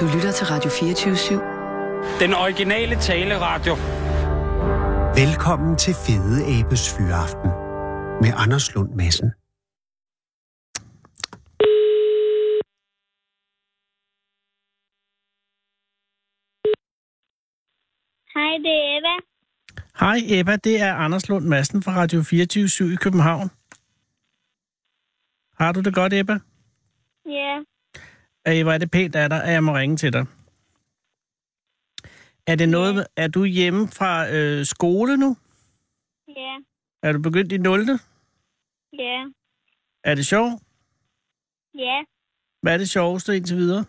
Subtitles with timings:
[0.00, 2.20] Du lytter til Radio 24-7.
[2.22, 3.74] Den originale taleradio.
[5.22, 7.50] Velkommen til Fede Abes Fyraften
[8.22, 9.30] med Anders Lund Madsen.
[18.34, 19.14] Hej, det er Eva.
[20.00, 23.50] Hej Ebba, det er Anders Lund Madsen fra Radio 24 i København.
[25.60, 26.38] Har du det godt, Ebba?
[27.26, 27.62] Ja,
[28.46, 30.26] Ej, hvor er det pænt af dig, at jeg må ringe til dig.
[32.46, 35.36] Er det noget, med- er du hjemme fra øh, skole nu?
[36.28, 36.56] ja,
[37.02, 37.80] Er du begyndt i 0.
[38.92, 39.24] ja,
[40.04, 40.62] Er det sjovt?
[41.74, 42.02] ja.
[42.62, 43.84] Hvad er det sjoveste indtil videre?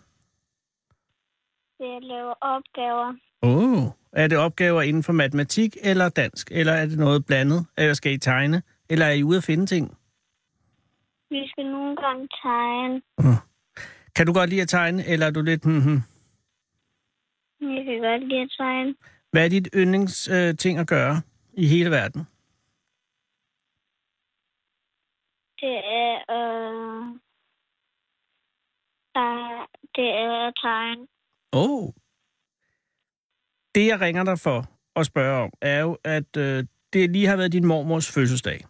[1.78, 3.14] Det er at lave opgaver.
[3.42, 3.90] Åh, oh.
[4.12, 6.48] er det opgaver inden for matematik eller dansk?
[6.52, 7.66] Eller er det noget blandet?
[7.76, 8.62] Eller skal I tegne?
[8.88, 9.98] Eller er I ude at finde ting?
[11.30, 13.02] Vi skal nogle gange tegne.
[14.18, 15.64] Kan du godt lide at tegne, eller er du lidt...
[15.64, 16.02] Hmm,
[17.60, 18.94] Jeg kan godt lide at tegne.
[19.30, 22.20] Hvad er dit yndlingsting øh, ting at gøre i hele verden?
[25.60, 27.04] Det er, øh,
[29.14, 31.06] der, det er at tegne.
[31.52, 31.92] Oh.
[33.74, 34.64] Det, jeg ringer dig for
[34.96, 38.64] at spørge om, er jo, at øh, det lige har været din mormors fødselsdag.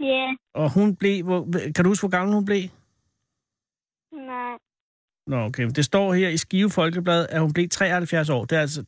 [0.00, 1.24] Ja, Og hun blev...
[1.24, 2.62] Hvor, kan du huske, hvor gammel hun blev?
[4.32, 4.56] Nej,
[5.26, 5.68] Nå, okay.
[5.76, 8.44] Det står her i Skive Folkeblad, at hun blev 73 år.
[8.44, 8.84] Det er altså...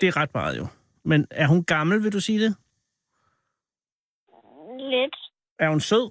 [0.00, 0.66] Det er ret meget jo.
[1.04, 2.56] Men er hun gammel, vil du sige det?
[4.90, 5.16] lidt.
[5.58, 6.10] Er hun sød?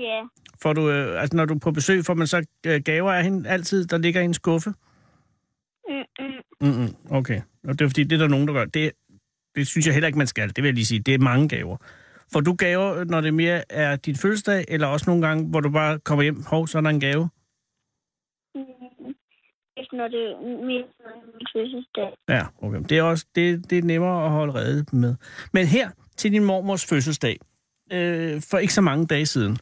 [0.00, 0.22] Ja,
[0.62, 3.24] Får du, øh, altså, når du er på besøg, får man så øh, gaver af
[3.24, 4.74] hende altid, der ligger i en skuffe?
[5.88, 6.42] mm-mm.
[6.60, 7.40] Mm-mm, okay.
[7.64, 8.64] Og det er fordi, det er der nogen, der gør.
[8.64, 8.92] Det,
[9.54, 10.48] det synes jeg heller ikke, man skal.
[10.48, 11.00] Det vil jeg lige sige.
[11.00, 11.76] Det er mange gaver.
[12.32, 15.70] Får du gaver, når det mere er din fødselsdag, eller også nogle gange, hvor du
[15.70, 17.28] bare kommer hjem, hov, så er der en gave?
[19.82, 20.84] Hvis når det er min
[21.36, 22.14] min fødselsdag.
[22.28, 22.80] Ja, okay.
[22.88, 25.14] Det er også det, det er nemmere at holde rede med.
[25.52, 27.38] Men her til din mormors fødselsdag,
[27.92, 29.56] øh, for ikke så mange dage siden,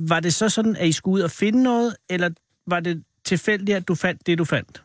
[0.00, 2.30] var det så sådan, at I skulle ud og finde noget, eller
[2.66, 4.84] var det tilfældigt, at du fandt det, du fandt?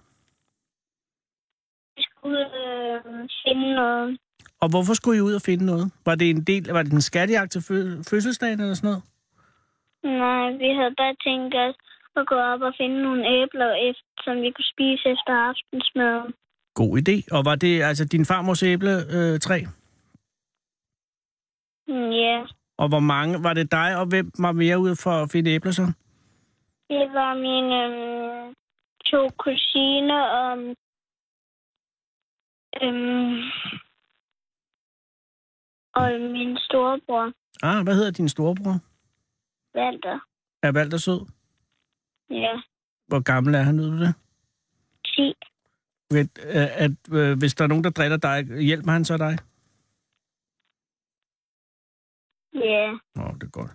[1.97, 4.17] Vi skulle øh, finde noget.
[4.61, 5.91] Og hvorfor skulle I ud og finde noget?
[6.05, 9.03] Var det en del, var det en skattejagt til fø- fødselsdagen eller sådan noget?
[10.03, 11.75] Nej, vi havde bare tænkt os
[12.15, 16.33] at gå op og finde nogle æbler, efter, som vi kunne spise efter aftensmaden.
[16.73, 17.15] God idé.
[17.37, 19.33] Og var det altså din farmors æbletræ?
[19.33, 19.59] Øh, træ?
[21.87, 22.45] Mm, Ja,
[22.77, 23.43] og hvor mange?
[23.43, 25.85] Var det dig, og hvem var mere ude for at finde æbler så?
[26.89, 28.53] det var mine øhm,
[29.05, 30.57] to kusiner og
[32.83, 33.41] øhm,
[35.95, 37.31] og min storebror,
[37.63, 38.75] Ah, hvad hedder din storebror?
[39.75, 40.19] Walter.
[40.63, 41.21] Er Valter sød?
[42.31, 42.61] Ja,
[43.07, 44.13] Hvor gammel er han, ved du det?
[45.05, 45.33] 10.
[46.11, 46.39] At,
[46.85, 49.37] at, øh, hvis der er nogen, der driller dig, hjælper han så dig?
[52.55, 53.71] Ja, Nå, det er godt.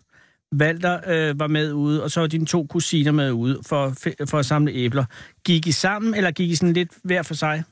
[0.53, 4.29] Valter øh, var med ude, og så var dine to kusiner med ude for, at
[4.31, 5.05] for at samle æbler.
[5.45, 7.65] Gik I sammen, eller gik I sådan lidt hver for sig?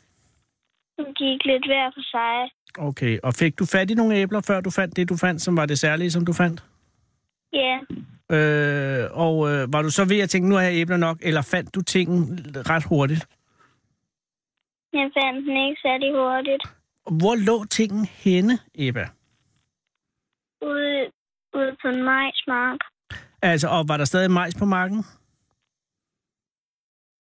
[0.99, 2.51] hun gik lidt hver for sig.
[2.79, 5.57] Okay, og fik du fat i nogle æbler, før du fandt det, du fandt, som
[5.57, 6.65] var det særlige, som du fandt?
[7.53, 7.79] Ja,
[8.33, 11.43] Øh, og øh, var du så ved at tænke, nu har jeg æbler nok, eller
[11.43, 12.39] fandt du tingen
[12.71, 13.27] ret hurtigt?
[14.93, 16.63] jeg fandt den ikke særlig hurtigt.
[17.21, 19.09] Hvor lå tingen henne, Ebba?
[20.63, 21.11] Ude,
[21.55, 22.79] ude på en majsmark.
[23.43, 25.05] Altså, og var der stadig majs på marken?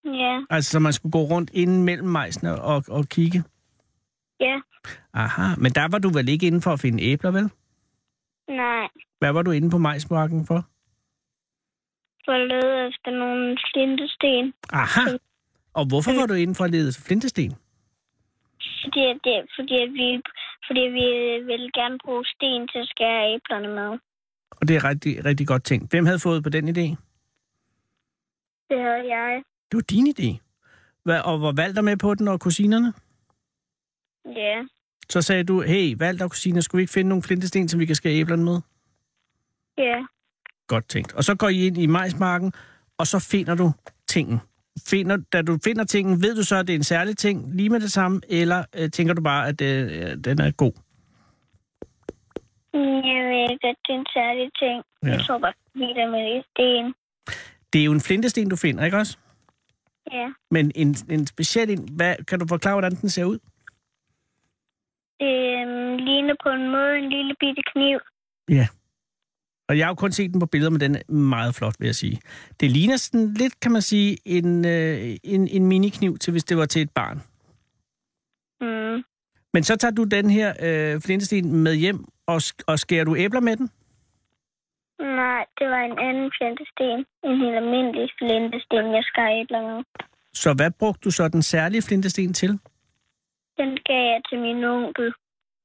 [0.05, 3.45] Ja, Altså, så man skulle gå rundt inden mellem majsene og, og kigge?
[4.41, 4.61] ja,
[5.15, 7.51] Aha, men der var du vel ikke inde for at finde æbler, vel?
[8.49, 8.89] nej.
[9.19, 10.69] Hvad var du inde på majsmarken for?
[12.25, 14.55] For at lede efter nogle flintesten.
[14.73, 15.05] Aha!
[15.75, 17.51] Og hvorfor var du inde for at lede efter flintesten?
[18.85, 20.07] Fordi, det, fordi, vi,
[20.67, 21.07] fordi vi
[21.51, 23.99] vil gerne bruge sten til at skære æblerne med.
[24.51, 25.91] Og det er rigtig, rigtig godt tænkt.
[25.91, 26.87] Hvem havde fået på den idé?
[28.71, 29.43] Det havde jeg.
[29.71, 30.39] Det var din idé.
[31.03, 32.93] Hvad, og var Valter med på den, og kusinerne?
[34.37, 34.65] Ja,
[35.09, 37.87] Så sagde du, hey, Valter og kusiner, skulle vi ikke finde nogle flintesten, som vi
[37.87, 38.61] kan skære æblerne med?
[39.79, 40.05] ja,
[40.67, 41.13] Godt tænkt.
[41.13, 42.53] Og så går I ind i majsmarken,
[42.99, 43.73] og så finder du
[44.09, 44.41] tingen.
[44.87, 47.71] Finder, da du finder tingen, ved du så, at det er en særlig ting lige
[47.71, 50.73] med det samme, eller øh, tænker du bare, at øh, den er god?
[52.75, 54.83] jeg ved ikke, at det er en særlig ting.
[55.03, 55.09] Ja.
[55.09, 56.95] Jeg tror bare, vi er med sten.
[57.73, 59.19] Det er jo en flintesten, du finder, ikke også?
[60.13, 63.39] Ja, Men en, en speciel en, hvad, kan du forklare, hvordan den ser ud?
[65.21, 67.99] det øhm, ligner på en måde en lille bitte kniv.
[68.49, 68.67] Ja.
[69.69, 71.87] Og jeg har jo kun set den på billeder, men den er meget flot, vil
[71.87, 72.21] jeg sige.
[72.61, 76.57] Det ligner sådan lidt, kan man sige, en, øh, en, en minikniv til, hvis det
[76.57, 77.23] var til et barn.
[78.61, 79.05] Mm.
[79.55, 83.41] Men så tager du den her øh, flintesten med hjem, og, og skærer du æbler
[83.41, 83.71] med den?
[85.01, 86.99] Nej, det var en anden flintesten.
[87.25, 89.85] En helt almindelig flintesten, jeg skar æbler med.
[90.33, 92.51] Så hvad brugte du så den særlige flintesten til?
[93.59, 95.13] Den gav jeg til min onkel.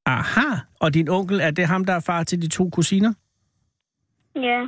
[0.06, 0.50] Aha,
[0.80, 3.14] og din onkel, er det ham, der er far til de to kusiner?
[4.36, 4.68] Ja,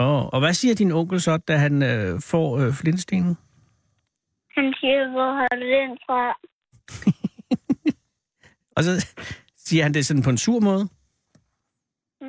[0.00, 3.38] Åh, og hvad siger din onkel så, da han øh, får øh, flintestenen?
[4.56, 6.38] han siger, hvor har du den fra?
[8.76, 9.06] Og så
[9.56, 10.88] siger han det sådan på en sur måde?
[12.20, 12.28] Mm,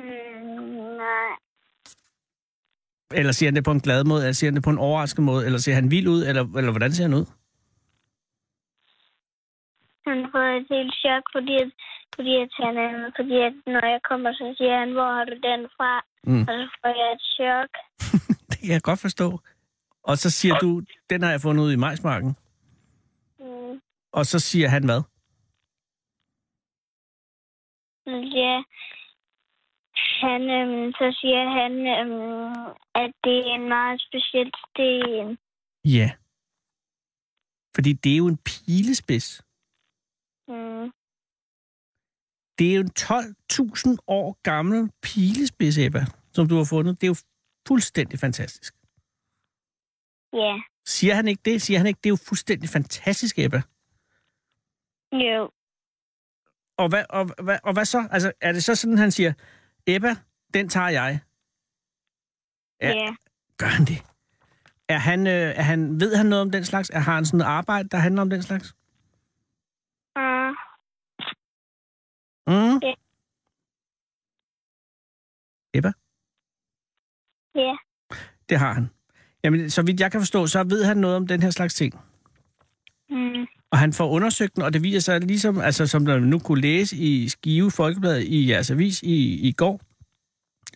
[1.02, 1.30] nej,
[3.14, 4.20] Eller siger han det på en glad måde?
[4.22, 5.46] Eller siger han det på en overrasket måde?
[5.46, 6.22] Eller ser han vild ud?
[6.28, 7.26] Eller, eller hvordan ser han ud?
[10.06, 11.70] han får et helt chok, fordi, at,
[12.16, 15.36] fordi, at han, er- fordi at når jeg kommer, så siger han, hvor har du
[15.48, 15.90] den fra?
[16.26, 16.40] Mm.
[16.40, 17.70] Og så får jeg et chok.
[18.50, 19.40] Det kan jeg godt forstå.
[20.02, 22.36] Og så siger du, den har jeg fundet ud i majsmarken.
[23.40, 23.80] Mm.
[24.12, 25.02] Og så siger han hvad?
[28.40, 28.62] Ja,
[30.24, 35.38] han, øhm, så siger han, øhm, at det er en meget speciel sten.
[35.84, 36.10] Ja.
[37.74, 39.42] Fordi det er jo en pilespids.
[40.48, 40.92] Mm.
[42.58, 47.00] Det er jo en 12.000 år gammel pilespids, Ebba, som du har fundet.
[47.00, 47.16] Det er jo
[47.68, 48.74] fuldstændig fantastisk.
[50.32, 51.62] Ja, Siger han ikke det?
[51.62, 53.62] Siger han ikke, det er jo fuldstændig fantastisk, Ebba?
[55.12, 55.50] jo.
[56.76, 58.08] Og hvad, og, hvad, og hvad så?
[58.10, 59.32] Altså, er det så sådan, han siger,
[59.86, 60.14] Ebba,
[60.54, 61.20] den tager jeg.
[62.80, 62.88] Ja.
[62.88, 63.14] Ja.
[63.58, 64.02] Gør han det?
[64.88, 66.90] Er han, øh, er han, ved han noget om den slags?
[66.90, 68.74] Er, har han sådan noget arbejde, der handler om den slags?
[70.18, 70.54] Uh,
[72.46, 72.78] Mm.
[72.82, 72.94] Ja.
[75.74, 75.92] Ebba?
[77.54, 77.76] ja.
[78.48, 78.90] Det har han.
[79.44, 81.94] Jamen, så vidt jeg kan forstå, så ved han noget om den her slags ting.
[83.10, 83.46] Mm.
[83.70, 86.60] Og han får undersøgt den, og det viser sig ligesom, altså som der nu kunne
[86.60, 89.80] læse i Skive Folkeblad i jeres avis i, i går,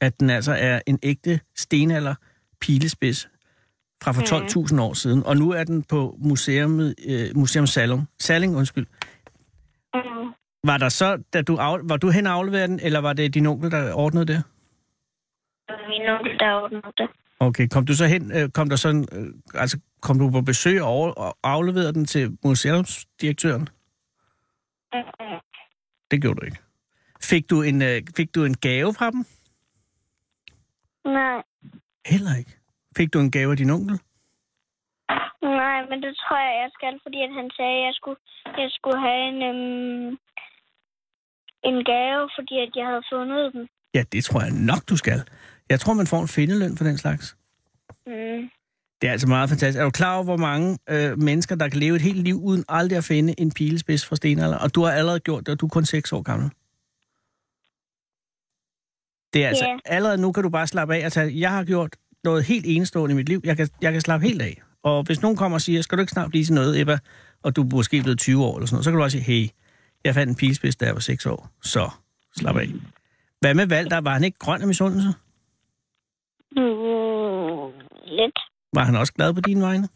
[0.01, 2.15] at den altså er en ægte stenalder
[2.61, 3.29] pilespids
[4.03, 4.23] fra for
[4.73, 5.23] 12.000 år siden.
[5.25, 8.07] Og nu er den på museum, øh, Museum Salum.
[8.21, 8.87] Salling, undskyld.
[9.95, 10.33] Mm.
[10.65, 13.35] Var der så, da du, af, var du hen og afleverede den, eller var det
[13.35, 14.45] din onkel, der ordnede det?
[15.69, 17.09] Det var min onkel, der ordnede det.
[17.41, 20.83] Okay, kom du så hen, øh, kom der sådan, øh, altså kom du på besøg
[20.83, 23.69] og, over, og afleverede den til museumsdirektøren?
[24.93, 25.39] Mm.
[26.11, 26.59] Det gjorde du ikke.
[27.23, 29.25] Fik du en, øh, fik du en gave fra dem?
[31.05, 31.43] Nej,
[32.13, 32.55] Heller ikke.
[32.97, 33.99] Fik du en gave af din onkel?
[35.43, 38.21] nej, men det tror jeg, jeg skal, fordi at han sagde, at jeg skulle,
[38.63, 40.19] jeg skulle have en, øhm,
[41.65, 43.67] en gave, fordi at jeg havde fundet dem.
[43.95, 45.23] Ja, det tror jeg nok, du skal.
[45.71, 47.37] Jeg tror, man får en findeløn for den slags.
[48.07, 48.51] Mm.
[49.03, 49.81] Det er altså meget fantastisk.
[49.81, 52.65] Er du klar over, hvor mange øh, mennesker, der kan leve et helt liv uden
[52.69, 54.59] aldrig at finde en pilespids fra stenalder?
[54.59, 56.51] Og du har allerede gjort det, og du er kun 6 år gammel.
[59.33, 59.77] Det er altså, Ja.
[59.85, 63.13] allerede nu kan du bare slappe af og tage, jeg har gjort noget helt enestående
[63.13, 63.41] i mit liv.
[63.45, 64.63] Jeg kan, jeg kan slappe helt af.
[64.83, 66.99] Og hvis nogen kommer og siger, skal du ikke snart blive til noget, Ebba,
[67.43, 69.25] og du er måske blevet 20 år eller sådan noget, så kan du også sige,
[69.41, 69.49] hey,
[70.05, 71.49] jeg fandt en pilespids, da jeg var 6 år.
[71.63, 71.91] Så
[72.37, 72.69] slap af.
[73.41, 74.01] Hvad med Valter?
[74.01, 75.09] Var han ikke grøn af misundelse?
[76.57, 77.89] Mm.
[78.05, 78.39] Lidt.
[78.73, 79.89] Var han også glad på dine vegne?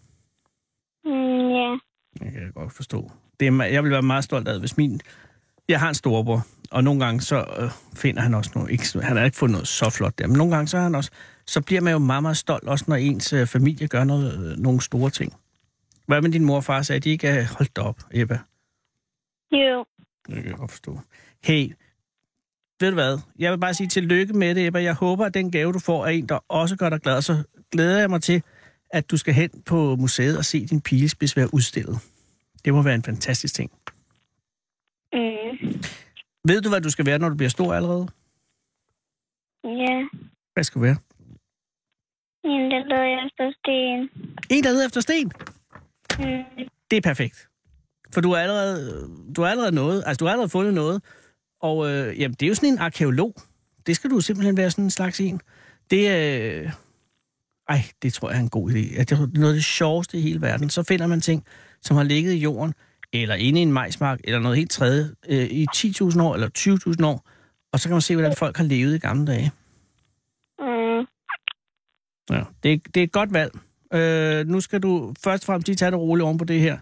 [1.04, 1.78] Mm, ja.
[2.12, 3.10] Det kan jeg godt forstå.
[3.40, 5.00] Det er, jeg vil være meget stolt af, hvis min...
[5.68, 8.70] Jeg har en storebror, og nogle gange så øh, finder han også noget...
[8.70, 10.94] Ikke, han har ikke fundet noget så flot der, men nogle gange så, er han
[10.94, 11.10] også,
[11.46, 14.58] så bliver man jo meget, meget stolt, også når ens øh, familie gør noget, øh,
[14.58, 15.32] nogle store ting.
[16.06, 18.38] Hvad med din mor og far sagde, de ikke holdt op, Ebba?
[19.52, 19.84] Jo.
[20.26, 21.00] Det kan jeg godt forstå.
[21.44, 21.72] Hey,
[22.80, 23.18] ved du hvad?
[23.38, 24.82] Jeg vil bare sige tillykke med det, Ebba.
[24.82, 27.16] Jeg håber, at den gave, du får, er en, der også gør dig glad.
[27.16, 28.42] Og så glæder jeg mig til,
[28.90, 31.98] at du skal hen på museet og se din pilespids være udstillet.
[32.64, 33.70] Det må være en fantastisk ting.
[35.12, 35.82] Mm.
[36.44, 38.08] Ved du, hvad du skal være, når du bliver stor allerede?
[39.64, 40.08] Ja.
[40.52, 40.96] Hvad skal du være?
[42.44, 44.30] En, der leder efter sten.
[44.50, 45.32] En, der leder efter sten.
[46.18, 46.68] Mm.
[46.90, 47.48] Det er perfekt.
[48.14, 51.02] For du har allerede, du har allerede noget, altså du har allerede fundet noget.
[51.60, 53.34] Og øh, jamen, det er jo sådan en arkeolog.
[53.86, 55.40] Det skal du simpelthen være sådan en slags en.
[55.90, 56.60] Det er...
[56.60, 56.72] Øh,
[57.68, 58.98] ej, det tror jeg er en god idé.
[59.00, 60.70] Det er noget af det sjoveste i hele verden.
[60.70, 61.44] Så finder man ting,
[61.82, 62.74] som har ligget i jorden,
[63.12, 66.48] eller inde i en majsmark, eller noget helt tredje, øh, i 10.000 år, eller
[66.98, 67.28] 20.000 år.
[67.72, 69.50] Og så kan man se, hvordan folk har levet i gamle dage.
[70.58, 71.06] Mm.
[72.30, 73.52] Ja, det, er, det er et godt valg.
[73.94, 76.78] Øh, nu skal du først og fremmest lige tage det roligt oven på det her.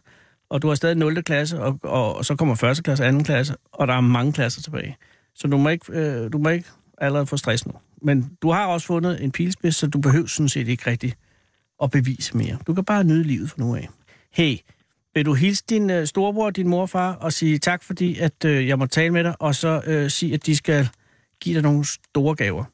[0.50, 1.22] Og du har stadig 0.
[1.22, 2.84] klasse, og, og, og så kommer 1.
[2.84, 3.18] klasse og 2.
[3.18, 4.96] klasse, og der er mange klasser tilbage.
[5.34, 7.72] Så du må ikke, øh, du må ikke allerede får stress nu.
[8.02, 11.14] Men du har også fundet en pilspids, så du behøver sådan set ikke rigtig
[11.82, 12.58] at bevise mere.
[12.66, 13.88] Du kan bare nyde livet fra nu af.
[14.32, 14.56] Hey,
[15.14, 18.68] vil du hilse din øh, storebror og din morfar og sige tak, fordi at øh,
[18.68, 20.88] jeg må tale med dig, og så øh, sige, at de skal
[21.40, 22.64] give dig nogle store gaver.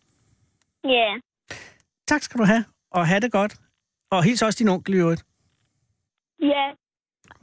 [0.85, 1.15] Ja.
[2.09, 3.57] Tak skal du have, og have det godt.
[4.11, 5.25] Og hils også din onkel i øvrigt.
[6.43, 6.71] Ja.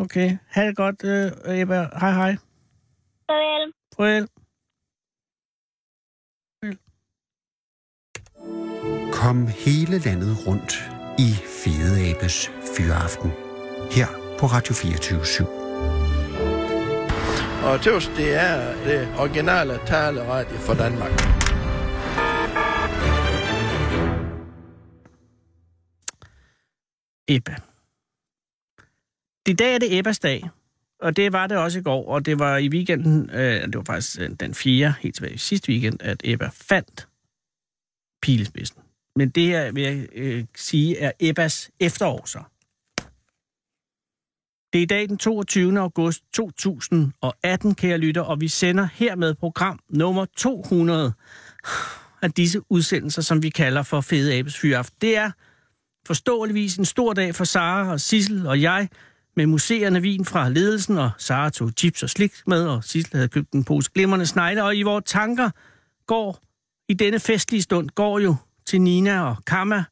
[0.03, 1.87] Okay, have det godt, øh, Ebba.
[1.99, 2.35] Hej, hej.
[3.29, 3.73] Farvel.
[3.95, 4.27] Farvel.
[9.13, 10.73] Kom hele landet rundt
[11.19, 11.31] i
[11.63, 13.31] Fede Abes Fyraften.
[13.91, 14.07] Her
[14.39, 15.47] på Radio 24 /7.
[17.67, 21.11] Og tøvs, det er det originale taleradio for Danmark.
[27.27, 27.72] Ebba.
[29.47, 30.49] I dag er det Ebbas dag,
[30.99, 33.83] og det var det også i går, og det var i weekenden, øh, det var
[33.83, 34.93] faktisk øh, den 4.
[35.01, 37.07] helt tilbage i sidste weekend, at Ebba fandt
[38.21, 38.81] pilespidsen.
[39.15, 42.39] Men det her vil jeg øh, sige er Ebbas efterår så.
[44.73, 45.79] Det er i dag den 22.
[45.79, 51.13] august 2018, kære lytter, og vi sender hermed program nummer 200
[52.21, 54.97] af disse udsendelser, som vi kalder for Fede Abes Fyraften.
[55.01, 55.31] Det er
[56.07, 58.89] forståeligvis en stor dag for Sara og Sissel og jeg,
[59.35, 63.27] med museerne vin fra ledelsen, og Sara tog chips og slik med, og Sissel havde
[63.27, 65.49] købt en pose glimrende snegle, og i vores tanker
[66.07, 66.39] går,
[66.89, 68.35] i denne festlige stund, går jo
[68.65, 69.83] til Nina og Kamma,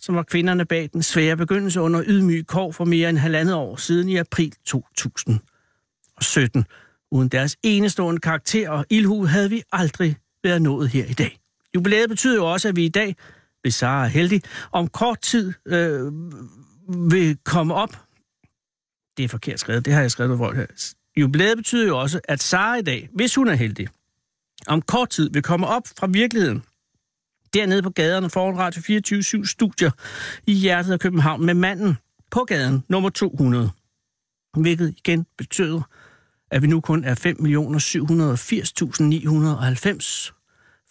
[0.00, 3.76] som var kvinderne bag den svære begyndelse under ydmyg kår for mere end halvandet år
[3.76, 6.66] siden i april 2017.
[7.10, 11.40] Uden deres enestående karakter og ildhu havde vi aldrig været nået her i dag.
[11.74, 13.16] Jubilæet betyder jo også, at vi i dag,
[13.62, 16.12] hvis Sara er heldig, om kort tid øh,
[17.10, 18.07] vil komme op.
[19.18, 20.66] Det er forkert skrevet, det har jeg skrevet hvor her.
[21.16, 23.88] Jubilæet betyder jo også, at Sara i dag, hvis hun er heldig,
[24.66, 26.62] om kort tid vil komme op fra virkeligheden
[27.54, 29.90] dernede på gaderne foran Radio 24 studier
[30.46, 31.96] i hjertet af København med manden
[32.30, 33.70] på gaden nummer 200.
[34.56, 35.82] Hvilket igen betyder,
[36.50, 37.24] at vi nu kun er 5.780.990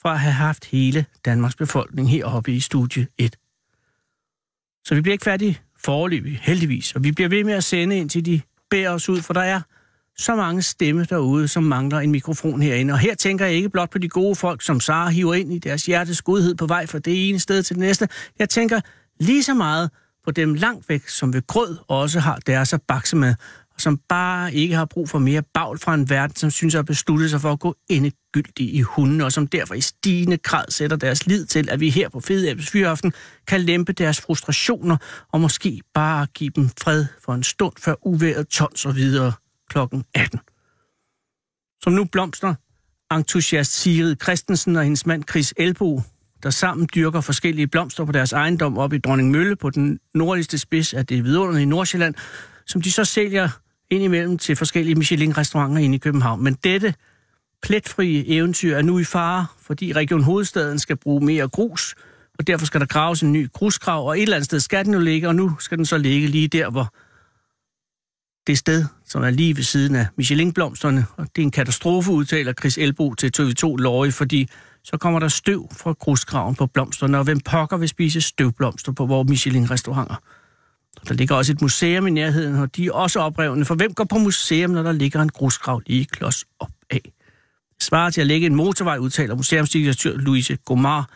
[0.01, 3.35] fra at have haft hele Danmarks befolkning heroppe i studie 1.
[4.85, 8.09] Så vi bliver ikke færdige forløbig, heldigvis, og vi bliver ved med at sende ind
[8.09, 9.61] til de bærer os ud, for der er
[10.17, 12.93] så mange stemme derude, som mangler en mikrofon herinde.
[12.93, 15.59] Og her tænker jeg ikke blot på de gode folk, som Sara hiver ind i
[15.59, 18.09] deres hjertes godhed på vej fra det ene sted til det næste.
[18.39, 18.81] Jeg tænker
[19.19, 19.89] lige så meget
[20.25, 23.35] på dem langt væk, som ved grød også har deres at bakse med,
[23.79, 27.29] som bare ikke har brug for mere bagl fra en verden, som synes at beslutte
[27.29, 31.27] sig for at gå endegyldigt i hunden, og som derfor i stigende grad sætter deres
[31.27, 33.13] lid til, at vi her på Fede Abels Fyraften
[33.47, 34.97] kan lempe deres frustrationer,
[35.31, 39.33] og måske bare give dem fred for en stund, før uværet tons og videre
[39.69, 40.39] klokken 18.
[41.83, 42.53] Som nu blomster
[43.11, 46.01] entusiast Sigrid Christensen og hendes mand Chris Elbo,
[46.43, 50.57] der sammen dyrker forskellige blomster på deres ejendom op i Dronning Mølle på den nordligste
[50.57, 52.15] spids af det vidunderlige Nordsjælland,
[52.65, 53.49] som de så sælger
[53.91, 56.43] indimellem til forskellige Michelin-restauranter inde i København.
[56.43, 56.93] Men dette
[57.61, 61.95] pletfrie eventyr er nu i fare, fordi Region Hovedstaden skal bruge mere grus,
[62.39, 64.93] og derfor skal der graves en ny grusgrav, og et eller andet sted skal den
[64.93, 66.93] jo ligge, og nu skal den så ligge lige der, hvor
[68.47, 72.53] det sted, som er lige ved siden af Michelin-blomsterne, og det er en katastrofe, udtaler
[72.53, 74.49] Chris Elbo til TV2 Løje, fordi
[74.83, 79.05] så kommer der støv fra grusgraven på blomsterne, og hvem pokker vil spise støvblomster på
[79.05, 80.15] vores Michelin-restauranter?
[81.07, 84.03] Der ligger også et museum i nærheden, og de er også oprevne, for hvem går
[84.03, 87.11] på museum, når der ligger en grusgrav lige klods op af?
[87.81, 91.09] Svaret til at lægge en motorvej, udtaler museumsdirektør Louise Gomar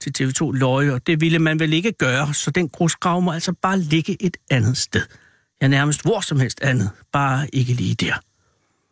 [0.00, 3.52] til TV2 Løje, og det ville man vel ikke gøre, så den grusgrav må altså
[3.62, 5.02] bare ligge et andet sted
[5.62, 8.14] ja nærmest hvor som helst andet, bare ikke lige der.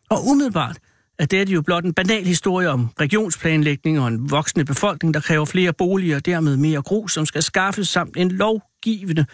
[0.09, 0.77] Og umiddelbart
[1.19, 5.45] er det jo blot en banal historie om regionsplanlægning og en voksende befolkning, der kræver
[5.45, 9.25] flere boliger og dermed mere grus, som skal skaffes samt en lovgivende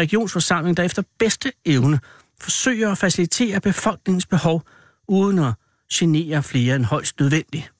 [0.00, 2.00] regionsforsamling, der efter bedste evne
[2.40, 4.62] forsøger at facilitere befolkningens behov,
[5.08, 5.52] uden at
[5.92, 7.72] genere flere end højst nødvendigt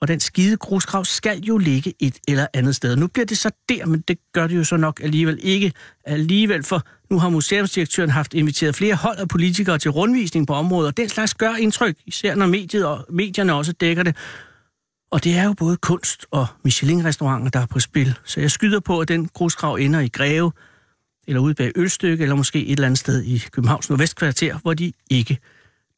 [0.00, 2.96] og den skide grusgrav skal jo ligge et eller andet sted.
[2.96, 5.72] Nu bliver det så der, men det gør det jo så nok alligevel ikke
[6.04, 10.88] alligevel, for nu har museumsdirektøren haft inviteret flere hold af politikere til rundvisning på området,
[10.88, 14.16] og den slags gør indtryk, især når mediet og medierne også dækker det.
[15.10, 18.14] Og det er jo både kunst og Michelin-restauranter, der er på spil.
[18.24, 20.52] Så jeg skyder på, at den grusgrav ender i Greve,
[21.26, 24.92] eller ude bag Ølstykke, eller måske et eller andet sted i Københavns Nordvestkvarter, hvor de
[25.10, 25.38] ikke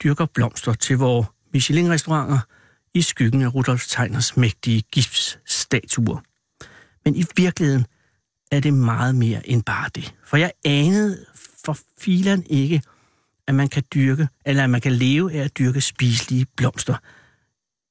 [0.03, 2.39] dyrker blomster til vores Michelin-restauranter–
[2.95, 6.21] i skyggen af Rudolf Tegners mægtige gipsstatuer.
[7.05, 7.87] Men i virkeligheden
[8.51, 10.15] er det meget mere end bare det.
[10.25, 11.27] For jeg anede
[11.65, 12.83] for filan ikke,
[13.47, 16.97] at man kan dyrke, eller at man kan leve af at dyrke spiselige blomster.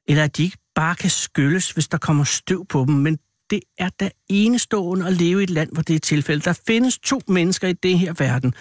[0.07, 3.59] Eller at de ikke bare kan skylles, hvis der kommer støv på dem, men det
[3.77, 6.45] er da enestående at leve i et land, hvor det er tilfældet.
[6.45, 8.53] Der findes to mennesker i det her verden.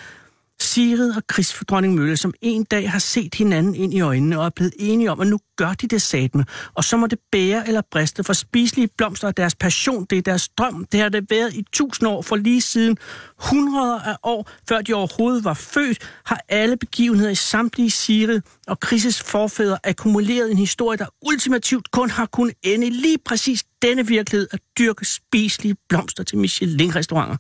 [0.61, 4.51] Sigrid og krigsdronning Mølle, som en dag har set hinanden ind i øjnene og er
[4.51, 6.45] blevet enige om, at nu gør de det satme.
[6.75, 10.05] Og så må det bære eller briste for spiselige blomster er deres passion.
[10.11, 10.87] Det er deres drøm.
[10.93, 12.97] Det har det været i tusind år, for lige siden
[13.39, 18.79] hundreder af år, før de overhovedet var født, har alle begivenheder i samtlige Sigrid og
[18.87, 24.49] Chris' forfædre akkumuleret en historie, der ultimativt kun har kunnet ende lige præcis denne virkelighed
[24.53, 27.37] at dyrke spiselige blomster til Michelin-restauranter.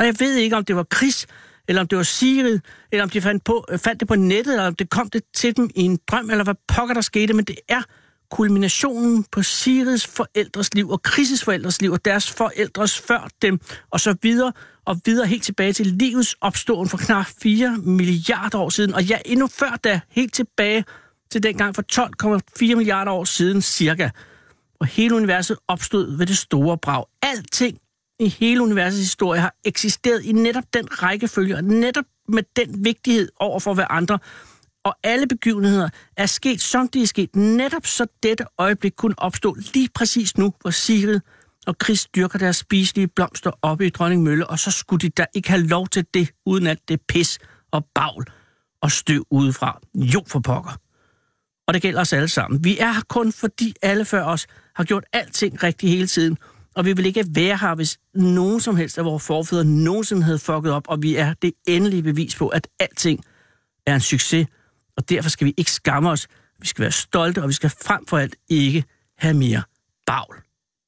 [0.00, 1.26] Og jeg ved ikke, om det var Chris,
[1.68, 2.58] eller om det var Sigrid,
[2.92, 5.22] eller om de fandt, på, øh, fandt det på nettet, eller om det kom det
[5.34, 7.82] til dem i en drøm, eller hvad pokker der skete, men det er
[8.30, 14.00] kulminationen på Sigrids forældres liv, og Chris' forældres liv, og deres forældres før dem, og
[14.00, 14.52] så videre,
[14.84, 19.18] og videre helt tilbage til livets opståen for knap 4 milliarder år siden, og ja,
[19.26, 20.84] endnu før da, helt tilbage
[21.30, 24.10] til dengang for 12,4 milliarder år siden cirka.
[24.76, 27.04] hvor hele universet opstod ved det store brag.
[27.22, 27.78] Alting
[28.18, 33.28] i hele universets historie har eksisteret i netop den rækkefølge, og netop med den vigtighed
[33.40, 34.18] over for hver andre.
[34.84, 39.56] Og alle begivenheder er sket, som de er sket, netop så dette øjeblik kunne opstå
[39.74, 41.20] lige præcis nu, hvor Sigrid
[41.66, 45.26] og Chris dyrker deres spiselige blomster oppe i Dronning Mølle, og så skulle de da
[45.34, 47.38] ikke have lov til det, uden alt det pis
[47.70, 48.24] og bagl
[48.80, 49.80] og støv udefra.
[49.94, 50.76] Jo for pokker.
[51.66, 52.64] Og det gælder os alle sammen.
[52.64, 56.38] Vi er her kun fordi alle før os har gjort alting rigtigt hele tiden,
[56.74, 60.38] og vi vil ikke være her, hvis nogen som helst af vores forfædre nogensinde havde
[60.38, 63.24] fucket op, og vi er det endelige bevis på, at alting
[63.86, 64.46] er en succes,
[64.96, 66.28] og derfor skal vi ikke skamme os.
[66.60, 68.84] Vi skal være stolte, og vi skal frem for alt ikke
[69.18, 69.62] have mere
[70.06, 70.42] bagl.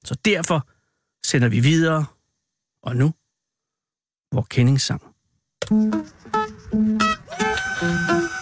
[0.04, 0.68] Så derfor
[1.26, 2.06] sender vi videre,
[2.82, 3.14] og nu,
[4.32, 5.02] vores kendingssang.
[7.78, 8.35] För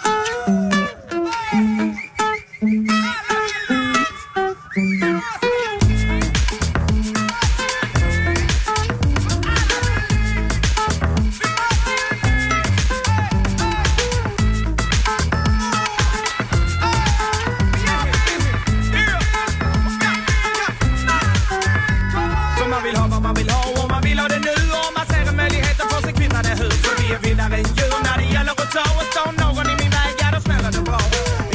[22.75, 25.05] man vill ha vad man vill ha och man vill ha det nu och man
[25.11, 26.77] ser en möjlighet att få sig kvittade hus.
[26.85, 29.75] För vi är vinnare än djur när det gäller att ta och stå någon i
[29.81, 31.01] min väg, ja då smäller det bra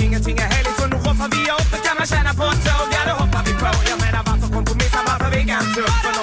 [0.04, 3.02] Ingenting är heligt så nu roffar vi upp, kan man tjäna på ett tåg, ja
[3.09, 3.70] då hoppar vi på.
[3.90, 6.19] Jag menar varför kompromissa, varför vi kan tuff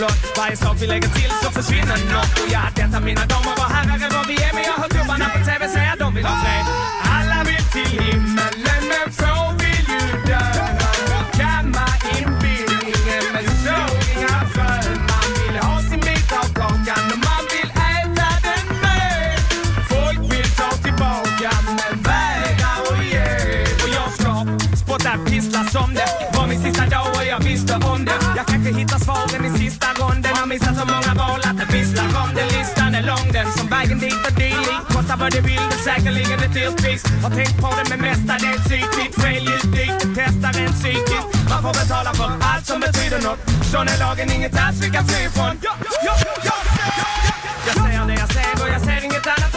[0.00, 0.36] blott.
[0.36, 1.98] Varje sak vi lägger till så försvinner.
[33.10, 34.54] Listan den som vägen dit och dit.
[34.88, 37.02] Kostar vad det vill, det är säkerligen ett dyrt pris.
[37.22, 39.14] Har tänkt på det men mestadels ytligt.
[39.22, 41.28] Fel ljud dit, det testar en psykiskt.
[41.50, 43.40] Man får betala för allt som betyder något.
[43.72, 45.54] Sån är lagen, inget alls vi kan fly ifrån.
[45.62, 45.72] Ja,
[46.06, 46.14] ja,
[46.48, 46.56] ja,
[47.66, 49.49] jag ser det jag ser och jag ser inget annat jag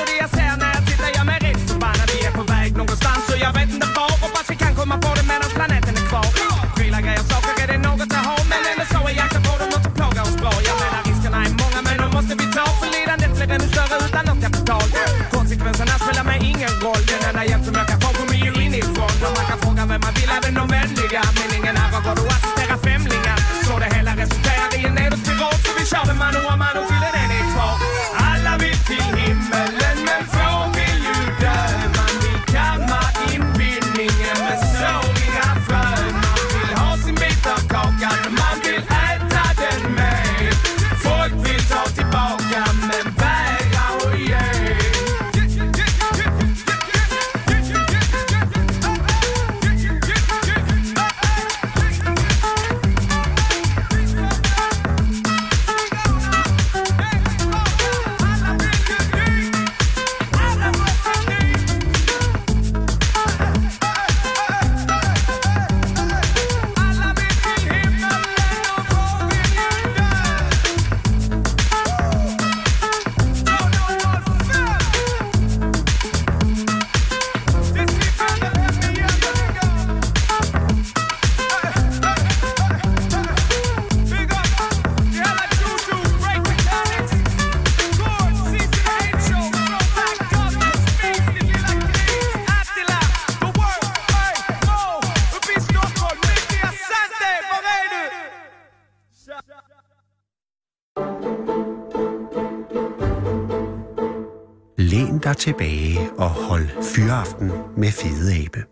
[105.43, 108.63] tilbage og hold fyraften med Fede Abe.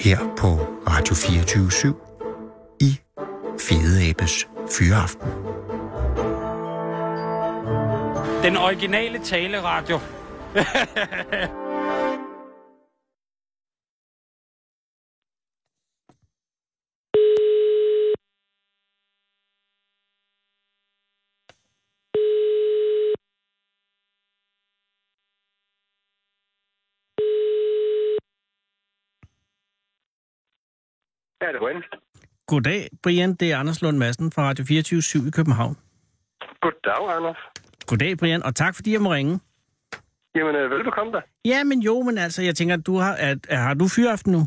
[0.00, 0.46] Her på
[0.88, 1.94] Radio 24
[2.80, 3.00] i
[3.58, 5.28] Fede Abes Fyraften.
[8.42, 9.98] Den originale taleradio.
[31.48, 31.82] Ja, det er Brian.
[32.46, 33.34] Goddag, Brian.
[33.34, 35.76] Det er Anders Lund Madsen fra Radio 24 i København.
[36.60, 37.36] Goddag, Anders.
[37.86, 39.40] Goddag, Brian, og tak fordi jeg må ringe.
[40.34, 41.20] Jamen, øh, velbekomme da.
[41.44, 44.42] Ja, men jo, men altså, jeg tænker, du har, at, har du fyraften nu?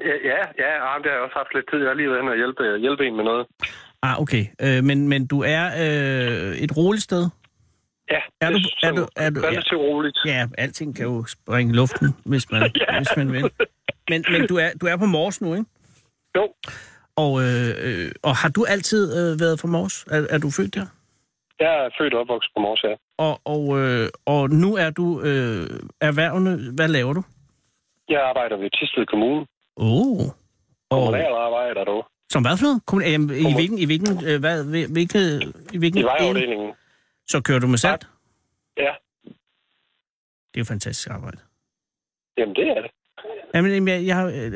[0.00, 1.78] Ja, ja, ja, ah, det har jeg også haft lidt tid.
[1.78, 3.46] Jeg har lige været og hjælpe, hjælpe en med noget.
[4.02, 4.44] Ah, okay.
[4.62, 7.28] Øh, men, men du er øh, et roligt sted?
[8.10, 10.18] Ja, Er du- er du- er du- relativt roligt.
[10.26, 12.96] Ja, alting kan jo springe i luften, hvis man, Ja.
[12.98, 13.50] hvis man vil.
[14.10, 15.66] Men, men du, er, du er på Mors nu, ikke?
[16.36, 16.54] Jo,
[17.16, 20.04] Og, øh, øh, og har du altid øh, været fra Mors?
[20.10, 20.86] Er, er du født der?
[21.60, 22.94] jeg er født og opvokset på Mors, ja.
[23.18, 25.66] Og, og, øh, og nu er du øh,
[26.00, 26.72] erhvervende.
[26.74, 27.22] Hvad laver du?
[28.08, 29.46] Jeg arbejder ved Tisted Kommune.
[29.76, 30.20] Oh.
[30.90, 31.16] Og,
[31.46, 32.06] arbejder dog.
[32.32, 32.82] som hvad for noget?
[32.90, 35.18] Kommun- I Kommun- hvilken, i hvilken, øh, hvad, hvil- hvilke,
[35.72, 36.72] i hvilken I vejafdelingen.
[37.28, 38.08] Så kører du med salt?
[38.76, 38.92] Ja,
[40.50, 41.38] Det er jo fantastisk arbejde.
[42.38, 42.90] jamen det er det.
[43.54, 44.50] Jamen, jeg, jeg,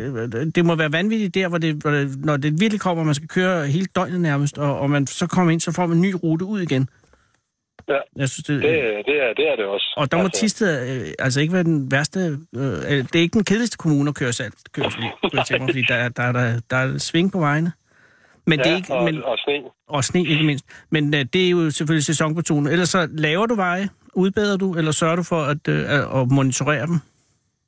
[0.55, 3.29] det må være vanvittigt der, hvor det, hvor det, når det virkelig kommer, man skal
[3.29, 6.15] køre hele døgnet nærmest, og, og man så kommer ind, så får man en ny
[6.23, 6.89] rute ud igen.
[7.89, 7.97] Ja.
[8.17, 8.71] Jeg synes, det, Det,
[9.07, 9.95] det, er, det er det også.
[9.97, 12.39] og der må Altså, Tisted øh, altså ikke være den værste...
[12.57, 14.33] Øh, det er ikke den kedeligste kommune at køre
[14.75, 14.85] kunne
[15.33, 17.73] jeg tænke mig, fordi der, er- der, er- der, er- der er sving på vejene.
[18.47, 19.55] Men det er Ja, ikke, og, men, og sne.
[19.89, 20.65] og sne ikke mindst.
[20.91, 22.73] Men øh, det er jo selvfølgelig sæsonbetonet.
[22.73, 26.87] Ellers så laver du veje, udbedrer du, eller sørger du for at, øh, at monitorere
[26.87, 26.99] dem?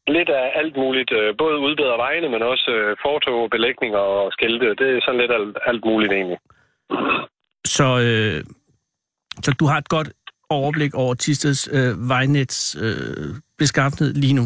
[0.09, 1.13] Lidt af alt muligt.
[1.13, 4.67] øh, Både udbedre vejene, men også øh, fortog, belægninger og skilte.
[4.75, 6.39] Det er sådan lidt alt, alt muligt egentlig.
[7.65, 8.45] Så, øh,
[9.45, 10.09] så du har et godt
[10.51, 13.27] overblik over Tisteds øh, vejnets øh,
[13.59, 14.45] beskaffenhed lige nu.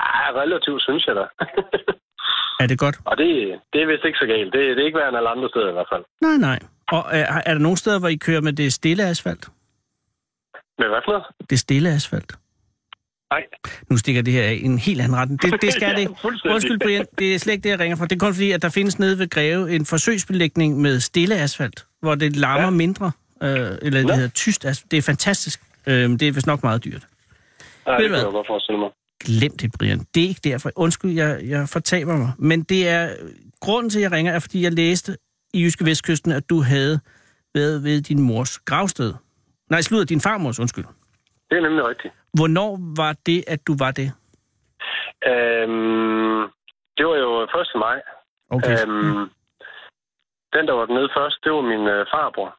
[0.00, 1.24] Ja, relativt, synes jeg da.
[2.62, 2.96] Er det godt?
[3.04, 4.52] og det, det er vist ikke så galt.
[4.52, 6.04] Det, det er ikke værre end alle andre steder i hvert fald.
[6.20, 6.58] Nej, nej.
[6.92, 9.48] Og øh, er der nogle steder, hvor I kører med det stille asfalt?
[10.78, 11.26] Men hvad for noget?
[11.50, 12.32] Det stille asfalt?
[13.34, 13.42] Nej.
[13.90, 15.42] Nu stikker det her af en helt anden retning.
[15.42, 16.08] Det, det skal Ja, det.
[16.50, 17.06] Undskyld, Brian.
[17.18, 18.04] Det er slet ikke det, jeg ringer for.
[18.04, 21.86] Det er kun fordi, at der findes nede ved Greve en forsøgsbelægning med stille asfalt,
[22.00, 22.64] hvor det larmer ja.
[22.64, 22.70] Ja.
[22.70, 23.12] mindre.
[23.42, 24.14] Øh, eller det Nå.
[24.14, 24.90] hedder tyst asfalt.
[24.90, 25.60] Det er fantastisk.
[25.86, 27.06] Øh, det er vist nok meget dyrt.
[27.86, 28.90] Nej, Ved det kan jeg godt forestille mig.
[29.24, 30.06] Glem det, Brian.
[30.14, 30.70] Det er ikke derfor.
[30.76, 32.32] Undskyld, jeg, jeg fortaber mig.
[32.38, 33.08] Men det er...
[33.60, 35.16] Grunden til, at jeg ringer, er, fordi jeg læste
[35.54, 37.00] i Jyske Vestkysten, at du havde
[37.54, 39.14] været ved din mors gravsted.
[39.70, 40.84] Nej, slutter din farmors, undskyld.
[41.50, 42.14] Det er nemlig rigtigt.
[42.38, 44.08] Hvornår var det, at du var det?
[45.32, 46.42] Øhm,
[46.96, 47.48] det var jo 1.
[47.84, 47.98] maj.
[48.50, 48.76] Okay.
[48.86, 49.30] Øhm,
[50.54, 52.50] den, der var nede først, det var min øh, farbror.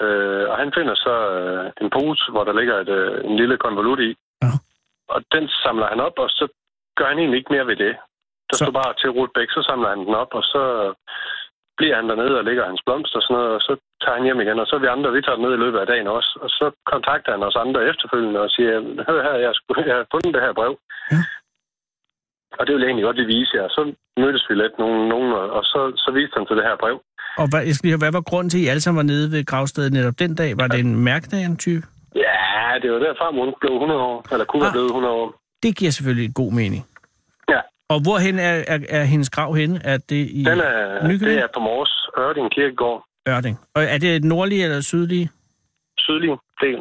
[0.00, 3.56] Øh, og han finder så øh, en pose, hvor der ligger et, øh, en lille
[3.58, 4.10] konvolut i.
[4.42, 4.50] Ja.
[5.08, 6.48] Og den samler han op, og så
[6.96, 7.96] gør han egentlig ikke mere ved det.
[8.50, 10.62] Der Så- står bare til Rutbæk, så samler han den op, og så
[11.78, 14.40] bliver han dernede og lægger hans blomster og sådan noget, og så tager han hjem
[14.44, 16.30] igen, og så er vi andre, vi tager ned i løbet af dagen også.
[16.44, 18.72] Og så kontakter han os andre efterfølgende og siger,
[19.08, 20.72] hør her, jeg, skulle, jeg har fundet det her brev.
[21.12, 21.20] Ja.
[22.58, 23.68] Og det vil jeg egentlig godt lige vise jer.
[23.76, 23.80] Så
[24.22, 26.96] mødtes vi lidt nogen, nogen og så, så viste han til det her brev.
[27.40, 29.08] Og hvad, jeg skal lige høre, hvad var grunden til, at I alle sammen var
[29.12, 30.50] nede ved gravstedet netop den dag?
[30.60, 31.84] Var det en mærkedag en type?
[32.24, 32.38] Ja,
[32.82, 34.66] det var der farmor blev 100 år, eller kunne Ah.
[34.66, 35.28] være blevet 100 år.
[35.62, 36.82] Det giver selvfølgelig god mening.
[37.88, 39.80] Og hvorhen er, er, er hendes grav henne?
[39.84, 41.30] Er det i den er, Nykøbing?
[41.30, 43.58] det er på Mors Ørding Kirkegård, Ørding.
[43.74, 45.30] Og er det nordlige eller sydlige?
[45.98, 46.80] sydlige del.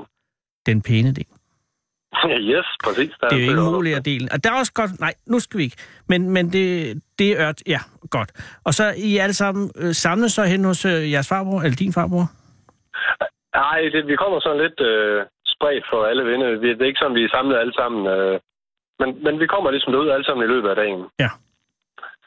[0.66, 1.28] Den pæne del.
[2.54, 3.12] yes, præcis.
[3.22, 4.28] Der Det er jo ikke muligt at dele.
[4.32, 5.00] Og der er også godt...
[5.00, 5.78] Nej, nu skal vi ikke.
[6.10, 6.66] Men, men det,
[7.20, 7.60] det er ørt...
[7.68, 8.32] Ja, godt.
[8.66, 11.94] Og så I alle sammen øh, samlet så hen hos øh, jeres farbror, eller din
[11.94, 12.26] farbror?
[13.56, 16.48] Nej, det, vi kommer sådan lidt øh, spredt for alle venner.
[16.62, 18.02] Vi, det er ikke sådan, vi er samlet alle sammen.
[18.16, 18.40] Øh,
[19.00, 21.02] men, men vi kommer ligesom derud alle sammen i løbet af dagen.
[21.24, 21.30] Ja.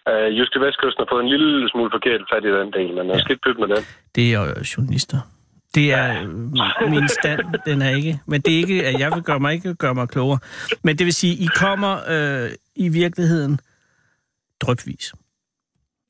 [0.09, 3.20] Øh, Jyske Vestkysten har fået en lille smule forkert fat i den del, men jeg
[3.20, 3.85] skal ikke pytte med den.
[4.14, 5.18] Det er jo øh, journalister.
[5.74, 8.20] Det er øh, min stand, den er ikke.
[8.26, 10.38] Men det er ikke, at jeg vil gøre mig ikke gøre mig klogere.
[10.83, 13.61] Men det vil sige, I kommer øh, i virkeligheden
[14.61, 15.14] drøbvis.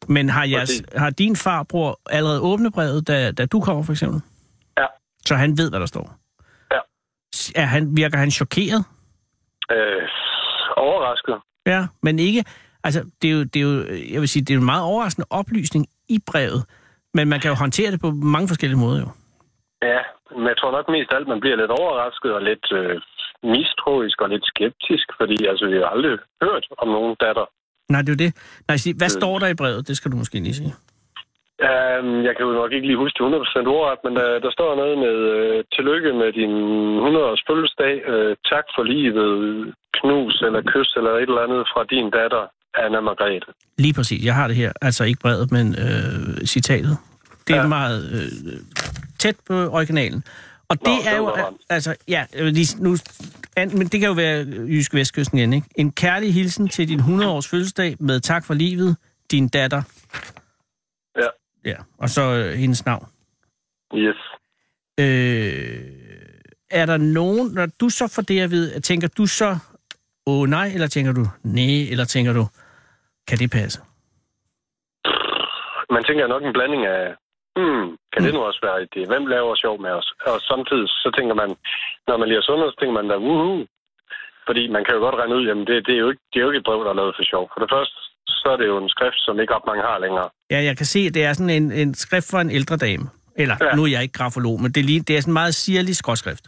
[0.08, 4.20] Men har, jeres, har din farbror allerede åbnet brevet, da, da du kommer, for eksempel?
[4.78, 4.86] Ja.
[5.26, 6.14] Så han ved, hvad der står?
[6.70, 6.78] Ja.
[7.62, 8.84] Er han, virker han chokeret?
[9.72, 10.02] Øh,
[10.78, 11.36] overrasket.
[11.66, 12.44] Ja, men ikke...
[12.84, 13.74] Altså, det er jo, det er jo,
[14.14, 16.62] jeg vil sige, det er jo en meget overraskende oplysning i brevet,
[17.14, 19.08] men man kan jo håndtere det på mange forskellige måder jo.
[19.82, 20.00] Ja,
[20.36, 23.00] men jeg tror nok mest af alt, man bliver lidt overrasket og lidt, øh,
[23.42, 27.46] mistroisk og lidt skeptisk, fordi altså, vi har aldrig hørt om nogen datter.
[27.92, 28.32] Nej, det er jo det.
[28.68, 29.18] Nej, sig, hvad Øh.
[29.20, 29.88] står der i brevet?
[29.88, 30.74] Det skal du måske lige sige.
[31.68, 34.70] Um, jeg kan jo nok ikke lige huske det 100% ordret, men der, der står
[34.82, 36.54] noget med uh, tillykke med din
[37.06, 39.28] 100-års fødselsdag, uh, tak for livet,
[40.00, 42.42] knus eller kys eller et eller andet fra din datter,
[42.74, 43.52] Anna Margrethe.
[43.78, 44.24] Lige præcis.
[44.24, 44.72] Jeg har det her.
[44.82, 46.96] Altså ikke brevet, men øh, citatet.
[47.48, 47.66] Det er ja.
[47.66, 48.60] Meget øh,
[49.18, 50.24] tæt på originalen.
[50.68, 51.36] Og det Nå, er jo...
[51.70, 52.96] Altså, ja, lige, nu,
[53.56, 55.66] men det kan jo være Jysk Vestkysten igen, ikke?
[55.76, 58.96] En kærlig hilsen til din 100-års fødselsdag med tak for livet,
[59.30, 59.82] din datter.
[61.16, 61.28] Ja.
[61.64, 63.06] Ja, og så øh, hendes navn.
[63.94, 64.16] Yes.
[65.00, 65.80] Øh,
[66.70, 69.58] er der nogen, når du så får det at vide, tænker du så,
[70.28, 71.24] åh nej, eller tænker du,
[71.58, 72.44] nej, eller tænker du,
[73.28, 73.78] kan det passe?
[75.94, 77.02] Man tænker nok en blanding af,
[77.58, 79.08] hmm, kan det nu også være rigtigt?
[79.12, 80.08] Hvem laver sjov med os?
[80.30, 81.50] Og samtidig så tænker man,
[82.08, 83.66] når man lige sundhed, så tænker man da, woohoo.
[84.48, 86.44] Fordi man kan jo godt regne ud, jamen det, det, er, jo ikke, det er
[86.44, 87.44] jo ikke et brev, der er lavet for sjov.
[87.52, 87.96] For det første,
[88.42, 90.28] så er det jo en skrift, som ikke ret mange har længere.
[90.52, 93.04] Ja, jeg kan se, at det er sådan en, en skrift for en ældre dame.
[93.42, 93.56] Eller.
[93.60, 93.76] Ja.
[93.76, 95.96] nu er jeg ikke grafolog, men det er, lige, det er sådan en meget sirlig
[95.96, 96.44] skråskrift.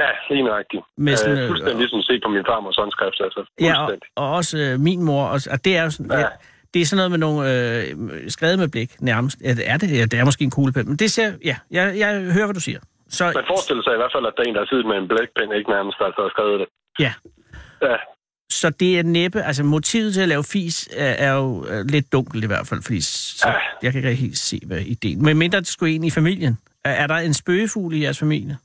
[0.00, 0.82] Ja, lige nøjagtigt.
[0.98, 3.40] Med sådan, øh, øh, fuldstændig ligesom set på min farmors håndskrift, altså.
[3.60, 5.24] Ja, og, og også øh, min mor.
[5.34, 6.18] Og, og det er jo sådan, ja.
[6.18, 6.26] Ja.
[6.74, 9.36] Det er sådan noget med nogle øh, skrevet med blik, nærmest.
[9.44, 9.98] Ja, det er det?
[9.98, 10.88] Ja, det er måske en kuglepen.
[10.88, 12.80] Men det ser, ja, jeg, jeg hører, hvad du siger.
[13.08, 14.96] Så, Man forestiller sig i hvert fald, at der er en, der har siddet med
[14.96, 16.68] en blækpen, ikke nærmest, altså har skrevet det.
[17.04, 17.12] ja.
[17.82, 17.96] Ja,
[18.50, 22.12] Så det er næppe, altså motivet til at lave fis er, er jo øh, lidt
[22.12, 23.54] dunkelt i hvert fald, fordi så, Ja.
[23.82, 25.22] jeg kan ikke helt se, hvad ideen.
[25.22, 26.58] Men mindre det skulle ind i familien.
[26.84, 28.56] Er, er der en spøgefugl i jeres familie?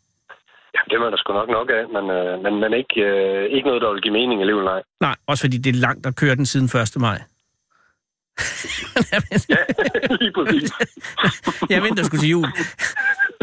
[0.90, 3.68] Det er man der sgu nok nok af, men, øh, men, men ikke, øh, ikke
[3.68, 4.82] noget, der vil give mening i livet, nej.
[5.02, 6.98] Nej, også fordi det er langt at køre den siden 1.
[6.98, 7.22] maj.
[9.12, 9.20] Ja,
[10.20, 10.72] lige præcis.
[11.74, 12.48] jeg venter sgu til jul.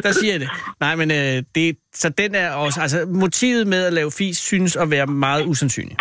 [0.02, 0.50] Der siger jeg det.
[0.80, 4.76] Nej, men øh, det, så den er også, altså motivet med at lave fis synes
[4.76, 6.00] at være meget usandsynligt.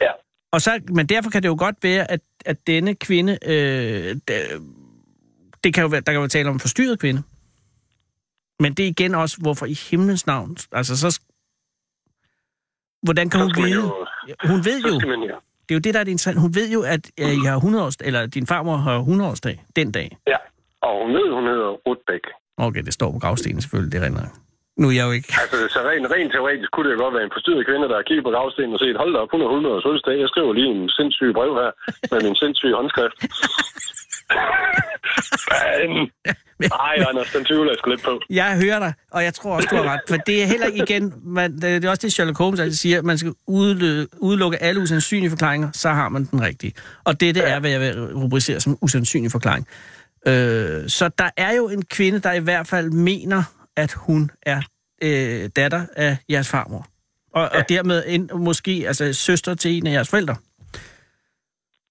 [0.00, 0.10] Ja.
[0.52, 4.40] Og så, men derfor kan det jo godt være, at, at denne kvinde, øh, det,
[5.64, 7.22] det kan jo være, der kan jo tale om en forstyrret kvinde.
[8.60, 11.20] Men det er igen også, hvorfor i himlens navn, altså så,
[13.02, 13.74] hvordan kan hun vide?
[13.74, 14.04] jo,
[14.50, 14.94] Hun ved jo.
[15.66, 16.40] det er jo det, der er det interessante.
[16.40, 19.64] Hun ved jo, at øh, I har 100 års, eller din farmor har 100 årsdag
[19.76, 20.08] den dag.
[20.26, 20.36] Ja,
[20.82, 22.24] og hun ved, hun hedder Rutbæk.
[22.56, 24.26] Okay, det står på gravstenen selvfølgelig, det render.
[24.80, 25.30] Nu er jeg jo ikke...
[25.42, 28.06] Altså, så rent, rent teoretisk kunne det jo godt være en forstyrret kvinde, der har
[28.08, 30.16] kigget på gravstenen og set, hold da op, hun er 100 års fødselsdag.
[30.24, 31.70] Jeg skriver lige en sindssyg brev her
[32.12, 33.18] med min sindssyge håndskrift.
[36.58, 38.20] Men, ej, Anders, den tvivler jeg sgu lidt på.
[38.30, 40.00] Jeg hører dig, og jeg tror også, du har ret.
[40.08, 41.14] For det er heller ikke igen...
[41.22, 44.80] Man, det er også det, Sherlock Holmes altid siger, at man skal udelukke, udelukke alle
[44.80, 46.72] usandsynlige forklaringer, så har man den rigtige.
[47.04, 49.66] Og dette er, hvad jeg vil rubricere som usandsynlig forklaring.
[50.26, 53.42] Øh, så der er jo en kvinde, der i hvert fald mener,
[53.76, 54.62] at hun er
[55.02, 56.86] øh, datter af jeres farmor.
[57.32, 60.36] Og, og dermed en, måske altså, søster til en af jeres forældre.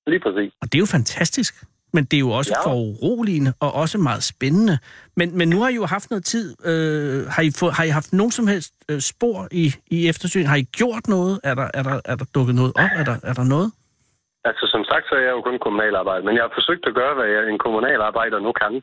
[0.07, 0.53] Lige præcis.
[0.61, 1.55] Og det er jo fantastisk.
[1.95, 2.69] Men det er jo også ja.
[2.69, 4.75] Foruroligende og også meget spændende.
[5.19, 6.47] Men, men nu har I jo haft noget tid.
[6.69, 10.45] Øh, har, I fået, har I haft nogen som helst øh, spor i, i eftersyn?
[10.45, 11.39] Har I gjort noget?
[11.43, 12.89] Er der, er der, er der dukket noget op?
[12.99, 13.71] Er der, er der noget?
[14.49, 17.13] Altså, som sagt, så er jeg jo kun kommunalarbejder, men jeg har forsøgt at gøre,
[17.17, 18.73] hvad jeg, en kommunalarbejder nu kan.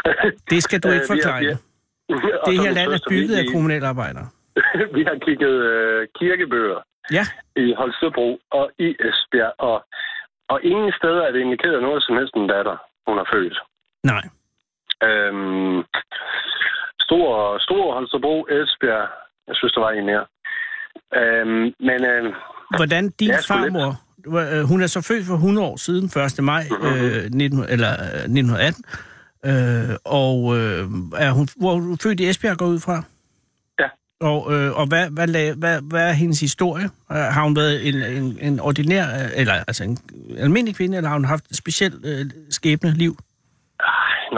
[0.50, 1.40] Det skal du Øh, ikke har- forklare.
[1.40, 1.62] vi har-
[2.48, 4.28] Det her land er bygget af kommunalarbejdere.
[4.96, 6.80] Vi har kigget øh, kirkebøger
[7.18, 7.24] Ja,
[7.64, 9.76] i Holstebro og i Esbjerg, og,
[10.52, 12.76] og ingen steder er det indikeret noget som helst en datter,
[13.08, 13.56] hun har født.
[14.12, 14.24] nej.
[15.08, 15.78] Øhm,
[17.06, 19.08] stor, stor Holstebro, Esbjerg,
[19.48, 20.24] jeg synes, der var en mere.
[21.20, 22.34] Øhm, men øh,
[22.76, 23.46] Hvordan din lidt.
[23.48, 23.90] farmor...
[24.56, 26.04] øh, Hun er så født for 100 år siden,
[26.38, 26.44] 1.
[26.44, 28.84] maj øh, 19, eller, øh, 1918.
[29.50, 30.80] Øh, og øh,
[31.26, 33.02] er hun, hvor er hun født i Esbjerg, går ud fra?
[34.30, 36.84] Og, øh, og hvad, hvad, lag- hvad, hvad er hendes historie?
[37.12, 39.98] Øh, Har hun været en, en, en ordinær, øh, eller altså en
[40.44, 43.14] almindelig kvinde, eller har hun haft et specielt øh, skæbne liv?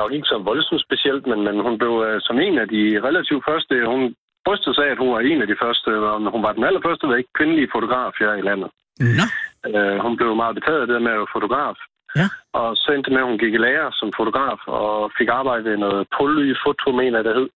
[0.00, 3.44] nok ikke så voldsomt specielt, men, men hun blev øh, som en af de relativt
[3.48, 4.02] første, hun
[4.46, 7.16] brystede sig at hun var en af de første, og hun var den allerførste, der
[7.20, 8.70] ikke kvindelige fotograf her i landet.
[9.18, 9.26] Nå.
[9.68, 11.76] Øh, hun blev meget betaget af det med at være fotograf.
[12.18, 12.26] Ja.
[12.60, 15.76] Og så endte med, at hun gik i lære som fotograf, og fik arbejde ved
[15.86, 17.48] noget polyfoto, mener jeg, det hed.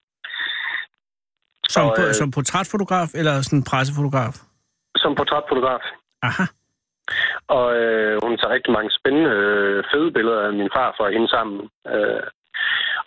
[1.69, 4.35] Som, Og, på, øh, som portrætfotograf, eller sådan pressefotograf?
[4.97, 5.85] Som portrætfotograf.
[6.23, 6.45] Aha.
[7.49, 11.29] Og øh, hun tager rigtig mange spændende, øh, fede billeder af min far og hende
[11.29, 11.59] sammen.
[11.95, 12.23] Øh,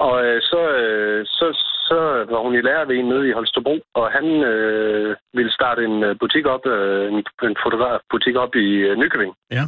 [0.07, 1.45] og øh, så, øh, så,
[1.89, 1.97] så
[2.33, 6.03] var hun i lærer ved en nede i Holstebro, og han øh, ville starte en
[6.03, 9.63] øh, butik op, øh, en, en fotografbutik op i øh, Nykøbing Ja.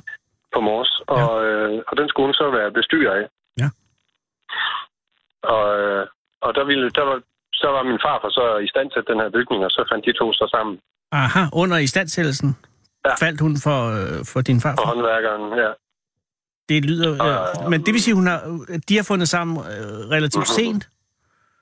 [0.54, 1.02] på Mors.
[1.08, 3.26] Og, øh, og den skulle hun så være bestyrer af.
[3.62, 3.70] Ja.
[5.44, 6.08] Og, øh,
[6.42, 7.22] og der, ville, der var
[7.64, 10.04] så var min far for så i stand til den her bygning, og så fandt
[10.08, 10.76] de to så sammen.
[11.12, 12.50] Aha, under istandsættelsen
[13.08, 13.14] Ja.
[13.26, 14.76] faldt hun for, øh, for din far.
[14.82, 15.72] Og håndværkeren, ja.
[16.70, 17.10] Det lyder...
[17.24, 18.40] Og- Øh, men det vil sige, hun har,
[18.90, 20.84] de har fundet sammen øh, relativt sent.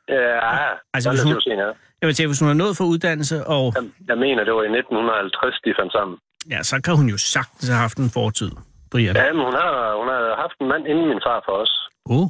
[0.10, 0.50] Ja,
[0.94, 1.70] Altså, hvis det hun- sent, ja.
[2.02, 4.64] Jeg vil sige, hvis hun har nået for uddannelse, og Jeg, jeg mener, det var
[4.64, 6.18] i 1950, de fandt sammen.
[6.54, 8.52] ja, så kan hun jo sagtens have haft en fortid,
[8.92, 9.16] Brian.
[9.16, 11.74] Ja, men hun har, hun har haft en mand inden min far for os.
[12.16, 12.28] Oh,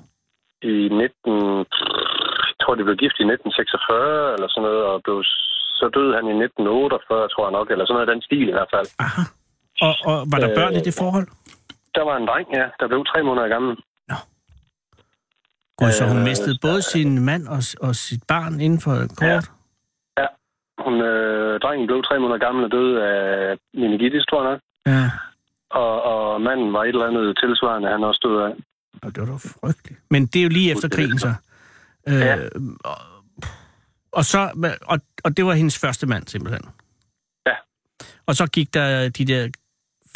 [0.61, 1.65] I 19...
[2.61, 5.17] Tror, de blev gift i 1946 eller sådan noget, og blev,
[5.79, 8.71] så døde han i 1948, tror jeg nok, eller sådan noget den stil i hvert
[8.75, 8.87] fald.
[9.05, 9.23] aha.
[9.85, 11.27] Og, og var der Øh, børn i det forhold?
[11.97, 13.73] Der var en dreng, ja, der blev tre måneder gammel.
[15.77, 19.45] Gud, så hun øh, mistede både sin mand og, og sit barn inden for kort?
[20.21, 20.27] Ja.
[20.85, 24.59] Hun, øh, drengen blev tre måneder gammel og døde af meningitis, tror jeg nok.
[24.93, 25.05] Ja.
[25.83, 28.53] Og, og manden var et eller andet tilsvarende, han også døde af.
[29.03, 29.99] Og det var da frygteligt.
[30.13, 31.31] Men det er jo lige efter krigen, så.
[32.07, 32.37] Øh, Ja.
[32.83, 32.97] og,
[34.11, 34.39] og, så,
[34.81, 36.61] og, og det var hendes første mand, simpelthen.
[37.47, 37.53] Ja.
[38.25, 39.49] Og så gik der de der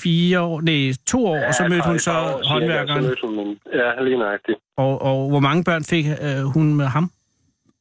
[0.01, 3.03] fire år, nej, to år, og så Ja, mødte hun så år håndværkeren.
[3.03, 4.57] Så mødte hun ja, lige nøjagtigt.
[4.77, 7.11] Og, og hvor mange børn fik øh, hun med ham?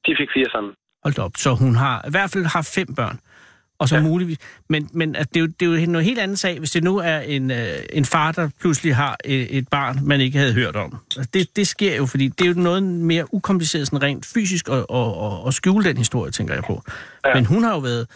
[0.07, 0.73] De fik fire sammen.
[1.05, 1.33] Hold op.
[1.37, 3.21] Så hun har i hvert fald har fem børn.
[3.79, 4.03] Og så ja.
[4.03, 4.39] Muligvis...
[4.69, 6.85] Men, men at det, er jo, det er jo noget helt andet sag, hvis det
[6.85, 10.53] nu er en, øh, en far, der pludselig har et, et barn, man ikke havde
[10.53, 10.97] hørt om.
[11.17, 14.69] Altså, Det, det sker jo, fordi det er jo noget mere ukompliceret sådan rent fysisk
[14.69, 16.83] at, at, at, at skjule den historie, tænker jeg på.
[17.27, 17.35] Ja.
[17.35, 18.07] Men hun har jo været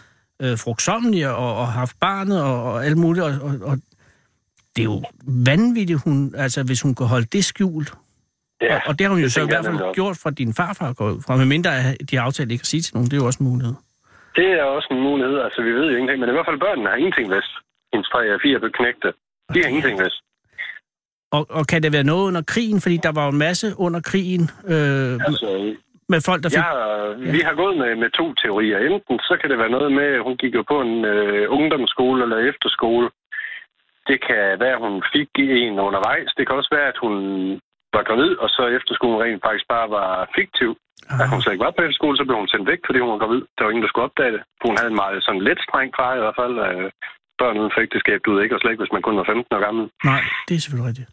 [0.41, 3.79] øh, frugtsommelig og, og haft barnet og, og alt muligt, og, og, og
[4.75, 7.93] det er jo vanvittigt, hun, altså, hvis hun kan holde det skjult.
[8.61, 10.53] Ja, Og, og det har hun jo det så i hvert fald gjort fra din
[10.53, 13.05] farfar går ud fra, medmindre de aftalt ikke at sige til nogen.
[13.11, 13.73] Det er jo også en mulighed.
[14.35, 15.39] Det er også en mulighed.
[15.45, 17.53] Altså, vi ved jo ingenting, men i hvert fald børnene har ingenting vidst.
[17.93, 19.13] Hendes tre og fire blev knægte.
[19.53, 20.19] De har ingenting vidst.
[21.31, 22.81] Og, og kan det være noget under krigen?
[22.81, 25.49] Fordi der var jo en masse under krigen øh, Altså,
[26.13, 26.57] med folk, der fik...
[26.57, 28.79] ja, vi har gået med, med to teorier.
[28.87, 32.23] Enten så kan det være noget med, at hun gik jo på en øh, ungdomsskole
[32.23, 33.09] eller efterskole.
[34.09, 36.31] Det kan være, at hun fik en undervejs.
[36.37, 37.13] Det kan også være, at hun
[37.95, 40.71] var gravid, og så efterskolen rent faktisk bare var fiktiv.
[41.21, 43.21] At hun slet ikke var på efterskole, så blev hun sendt væk, fordi hun var
[43.23, 43.41] gravid.
[43.55, 44.41] Der var ingen, der skulle opdage det.
[44.57, 46.55] For hun havde en meget sådan lidt streng far i hvert fald.
[46.67, 46.87] Øh,
[47.39, 49.55] børn uden for ægteskab, du ved ikke, og slet ikke, hvis man kun var 15
[49.55, 49.83] år gammel.
[50.11, 51.09] Nej, det er selvfølgelig rigtigt.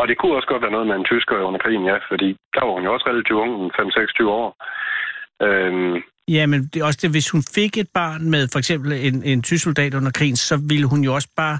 [0.00, 2.62] Og det kunne også godt være noget med en tysker under krigen, ja, fordi der
[2.66, 4.48] var hun jo også relativt ung, 5-26 år.
[5.46, 5.96] Øhm,
[6.36, 9.22] Ja, men det er også det, hvis hun fik et barn med for eksempel en,
[9.22, 11.58] en tysk soldat under krigen, så ville hun jo også bare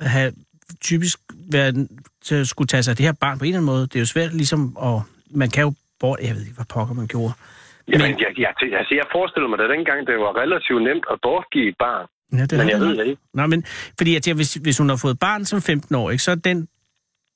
[0.00, 0.32] have
[0.80, 1.18] typisk
[1.52, 1.88] været
[2.24, 3.82] til at skulle tage sig af det her barn på en eller anden måde.
[3.82, 5.00] Det er jo svært ligesom at...
[5.30, 6.18] Man kan jo bort...
[6.22, 7.32] Jeg ved ikke, hvad pokker man gjorde.
[7.88, 8.48] Jamen, jeg, jeg,
[8.80, 12.06] altså, jeg forestiller mig, at dengang det var relativt nemt at bortgive et barn.
[12.32, 13.22] Ja, det Men jeg ved det ikke.
[13.34, 13.64] Nå, men
[13.98, 16.34] fordi jeg tænker, hvis, hvis hun har fået barn som 15 år, ikke, så er
[16.34, 16.68] den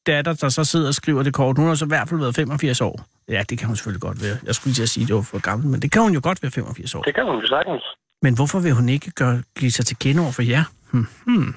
[0.07, 2.35] datter, der så sidder og skriver det kort, hun har så i hvert fald været
[2.35, 3.05] 85 år.
[3.29, 4.37] Ja, det kan hun selvfølgelig godt være.
[4.47, 6.13] Jeg skulle lige til at sige, at det var for gammel, men det kan hun
[6.13, 7.03] jo godt være 85 år.
[7.03, 7.85] Det kan hun jo sagtens.
[8.23, 10.65] Men hvorfor vil hun ikke gøre, give sig til kende over for jer?
[10.93, 11.07] Hmm.
[11.27, 11.55] Hmm.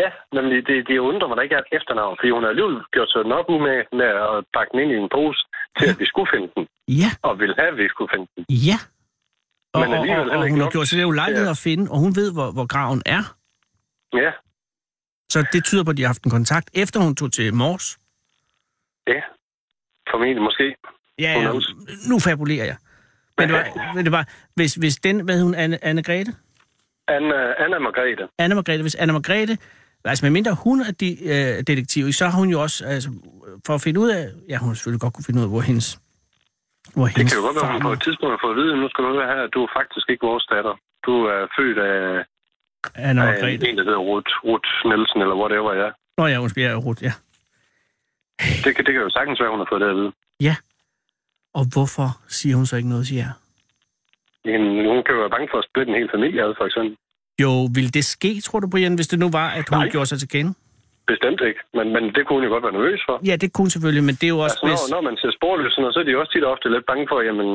[0.00, 2.78] Ja, nemlig det, det undrer mig, at der ikke et efternavn, fordi hun har alligevel
[2.94, 5.40] gjort sig nok med, med at pakke den ind i en pose
[5.78, 6.64] til, at vi skulle finde den,
[7.02, 8.42] Ja, og ville have, at vi skulle finde den.
[8.68, 8.78] ja.
[9.74, 11.50] Og, Men og, alligevel og, og ikke hun har nok gjort sig det ulejlighed til
[11.58, 13.22] at finde, og hun ved, hvor, hvor graven er.
[14.22, 14.30] Ja,
[15.34, 17.86] Så det tyder på, at de har haft en kontakt, efter hun tog til Mors.
[19.06, 19.20] ja.
[20.10, 20.66] Formentlig måske.
[21.18, 21.52] Ja, ja,
[22.10, 22.76] nu fabulerer jeg.
[23.38, 23.64] Men det var,
[23.96, 26.32] men det var hvis, hvis den, hvad hun, Anne, Anne Grete?
[27.08, 28.28] Anna, Anna Margrethe.
[28.38, 29.58] Anna Margrethe, hvis Anna Margrethe,
[30.04, 33.10] altså medmindre hun er de, øh, detektiv, så har hun jo også, altså,
[33.66, 35.60] for at finde ud af, ja, hun har selvfølgelig godt kunne finde ud af, hvor
[35.60, 35.88] hendes,
[36.94, 38.88] hvor Det kan jo godt være, hun på et tidspunkt har fået at vide, nu
[38.88, 40.74] skal du høre her, at du er faktisk ikke vores datter.
[41.06, 42.24] Du er født af,
[42.94, 43.68] Anna af Margrethe.
[43.68, 45.88] en, der hedder Ruth, Ruth Nielsen, eller whatever, ja.
[46.18, 47.12] Nå ja, undskyld, jeg er Ruth, ja.
[48.64, 50.12] Det kan, det kan jo sagtens være, hun har fået det at vide.
[51.54, 53.32] Og hvorfor siger hun så ikke noget til jer?
[54.50, 56.94] Jamen, hun kan jo være bange for at splitte en hel familie ad, for eksempel.
[57.44, 59.92] Jo, ville det ske, tror du, Brian, hvis det nu var, at hun Nej.
[59.92, 60.52] gjorde sig til kende?
[61.12, 63.14] Bestemt ikke, men, men det kunne hun jo godt være nervøs for.
[63.28, 64.58] Ja, det kunne selvfølgelig, men det er jo også...
[64.62, 67.18] Altså, når, når man ser sporløs, så er de også tit ofte lidt bange for,
[67.28, 67.48] jamen,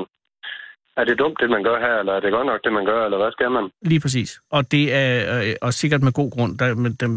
[0.97, 3.05] er det dumt, det man gør her, eller er det godt nok, det man gør,
[3.05, 3.69] eller hvad skal man?
[3.81, 4.39] Lige præcis.
[4.51, 6.57] Og det er øh, og sikkert med god grund.
[6.57, 6.67] Der,
[6.99, 7.11] dem,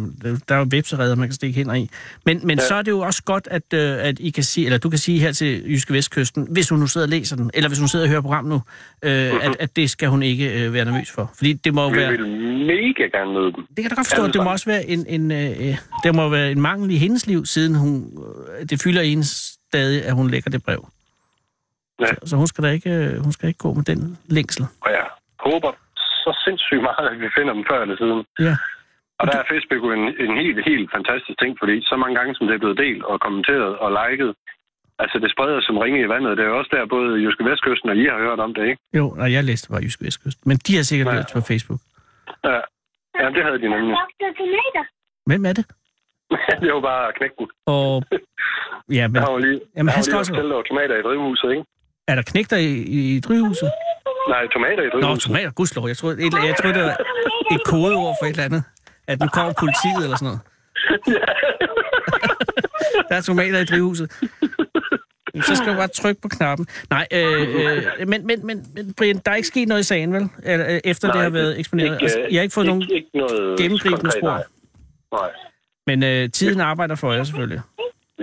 [0.49, 1.89] der er jo vepsereder, man kan stikke hænder i.
[2.27, 2.65] Men, men ja.
[2.65, 4.99] Så er det jo også godt, at, øh, at I kan sige, eller du kan
[4.99, 7.89] sige her til Jyske Vestkysten, hvis hun nu sidder og læser den, eller hvis hun
[7.89, 8.61] sidder og hører program nu,
[9.05, 9.41] øh, mm-hmm.
[9.43, 11.31] at, at det skal hun ikke øh, være nervøs for.
[11.37, 12.11] Fordi det må jo være...
[12.11, 12.27] vil
[12.67, 13.67] mega gerne møde dem.
[13.67, 16.13] Det kan jeg da godt forstå, at det må også være en, en, øh, der
[16.13, 17.95] må være en mangel i hendes liv, siden hun,
[18.61, 19.25] øh, det fylder en
[19.71, 20.89] stadig, at hun lægger det brev.
[22.01, 22.07] Ja.
[22.07, 24.01] Så, så hun, skal da ikke, øh, hun skal ikke gå med den
[24.37, 24.65] længsel.
[24.85, 25.07] Og jeg
[25.47, 25.71] håber
[26.25, 28.21] så sindssygt meget, at vi finder dem før eller siden.
[28.47, 28.55] Ja.
[29.21, 32.33] Og der er Facebook jo en, en helt, helt fantastisk ting, fordi så mange gange,
[32.35, 34.33] som det er blevet delt og kommenteret og liket,
[35.05, 36.37] Altså, det spreder som ringe i vandet.
[36.39, 38.81] Det er jo også der, både Jyske Vestkysten og I har hørt om det, ikke?
[38.99, 40.47] Jo, nej, jeg læste bare Jysk Vestkyst.
[40.47, 41.15] Men de har sikkert Ja.
[41.17, 41.81] læst på Facebook.
[42.45, 42.59] Ja,
[43.21, 43.97] ja det havde de nemlig.
[45.31, 45.65] Hvem er det?
[46.63, 47.47] det var bare knækken.
[47.67, 48.03] Og...
[48.99, 51.49] Ja, men Der var lige, Jamen, der han var skal lige også- tomater i drivhuset,
[51.55, 51.65] ikke?
[52.11, 53.71] Er der knægter i, i, drivhuset?
[54.29, 55.23] Nej, tomater i Nå, drivhuset.
[55.27, 55.89] tomater, gudslov.
[55.89, 56.97] Jeg troede, et, jeg troede, det var
[57.55, 58.63] et kodeord for et eller andet.
[59.09, 60.41] At nu kommer politiet eller sådan noget.
[63.09, 64.13] Der er tomater i drivhuset.
[65.43, 66.67] Så skal du bare trykke på knappen.
[66.91, 70.13] Nej, øh, øh, men, men, men, men Brian, der er ikke sket noget i sagen,
[70.13, 70.29] vel?
[70.43, 71.93] Eller, øh, efter Nej, det har været eksponeret.
[71.93, 74.29] ikke, altså, jeg har ikke fået ikke, nogen ikke noget gennemgribende konkret, spor.
[74.29, 74.43] Nej.
[75.13, 75.31] nej.
[75.87, 77.61] Men øh, tiden arbejder for jer selvfølgelig.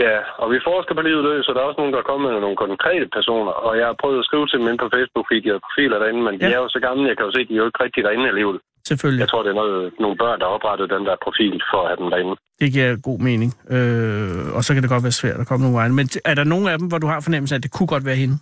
[0.05, 2.29] Ja, og vi forsker på livet løs, og der er også nogen, der er kommet
[2.33, 3.53] med nogle konkrete personer.
[3.67, 5.97] Og jeg har prøvet at skrive til dem ind på Facebook, fordi de har profiler
[6.01, 6.53] derinde, men de Ja.
[6.55, 8.27] er jo så gamle, jeg kan jo se, at de er jo ikke rigtig derinde
[8.33, 8.57] alligevel.
[8.91, 9.21] Selvfølgelig.
[9.23, 11.87] Jeg tror, det er noget, nogle børn, der har oprettet den der profil for at
[11.89, 12.33] have dem derinde.
[12.61, 13.49] Det giver god mening.
[13.75, 15.93] Øh, og så kan det godt være svært at komme nogle vegne.
[15.99, 18.05] Men er der nogen af dem, hvor du har fornemmelse af, at det kunne godt
[18.09, 18.35] være hende?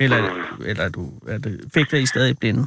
[0.00, 0.20] Eller,
[0.70, 2.62] eller er du, er det, fik der I stadig blinde?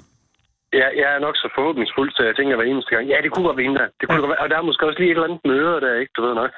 [0.74, 3.46] Ja, jeg er nok så forhåbningsfuld, så jeg tænker hver eneste gang, ja, det kunne
[3.46, 3.88] godt være hende der.
[4.00, 4.22] Det kunne ja.
[4.22, 4.44] godt være.
[4.44, 6.12] Og der er måske også lige et eller andet møde der, ikke?
[6.18, 6.52] Du ved nok.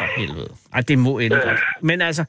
[0.00, 0.50] For helvede.
[0.74, 1.60] Ej, det må ende godt.
[1.82, 2.24] Men altså,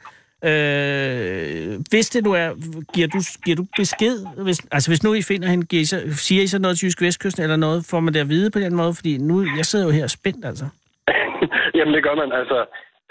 [0.49, 2.49] øh, hvis det nu er,
[2.93, 4.43] giver du, giver du besked?
[4.43, 6.85] Hvis, altså, hvis nu I finder hende, giver I så, siger I så noget til
[6.85, 7.85] Jysk Vestkysten eller noget?
[7.89, 8.93] Får man det at vide på den måde?
[8.93, 10.65] Fordi nu, jeg sidder jo her spændt, altså.
[11.77, 12.31] Jamen, det gør man.
[12.31, 12.65] Altså,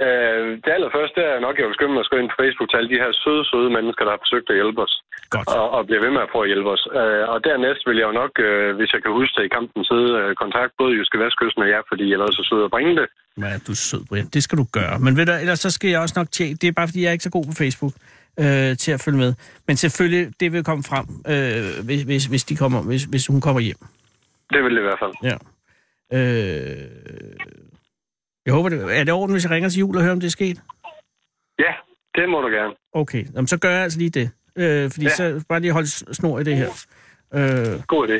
[0.07, 2.79] øh, det allerførste er nok, jeg vil skynde mig at skrive ind på Facebook til
[2.79, 4.95] alle de her søde, søde mennesker, der har forsøgt at hjælpe os.
[5.35, 5.49] Godt.
[5.59, 6.85] Og, og bliver ved med at prøve at hjælpe os.
[7.01, 9.81] Øh, og dernæst vil jeg jo nok, øh, hvis jeg kan huske det i kampen,
[9.91, 12.95] sidde øh, kontakt både Jyske Vestkysten og jer, fordi jeg været så sød at bringe
[13.01, 13.07] det.
[13.45, 14.29] Ja, du er sød, Brian.
[14.37, 14.97] Det skal du gøre.
[15.05, 16.55] Men ved du, ellers så skal jeg også nok tjekke.
[16.61, 17.95] Det er bare, fordi jeg er ikke så god på Facebook
[18.43, 19.33] øh, til at følge med.
[19.67, 23.41] Men selvfølgelig, det vil komme frem, øh, hvis, hvis, hvis, de kommer, hvis, hvis hun
[23.41, 23.81] kommer hjem.
[24.53, 25.15] Det vil det i hvert fald.
[25.31, 25.37] Ja.
[26.17, 26.89] Øh,
[28.49, 30.27] jeg håber, det er det orden, hvis jeg ringer til jul og hører, om det
[30.27, 30.59] er sket?
[31.59, 31.73] Ja,
[32.15, 32.75] det må du gerne.
[32.93, 34.31] Okay, Jamen, så gør jeg altså lige det.
[34.57, 35.11] Øh, fordi ja.
[35.11, 36.71] Så bare lige holde snor i det her.
[37.35, 38.19] Øh, God idé.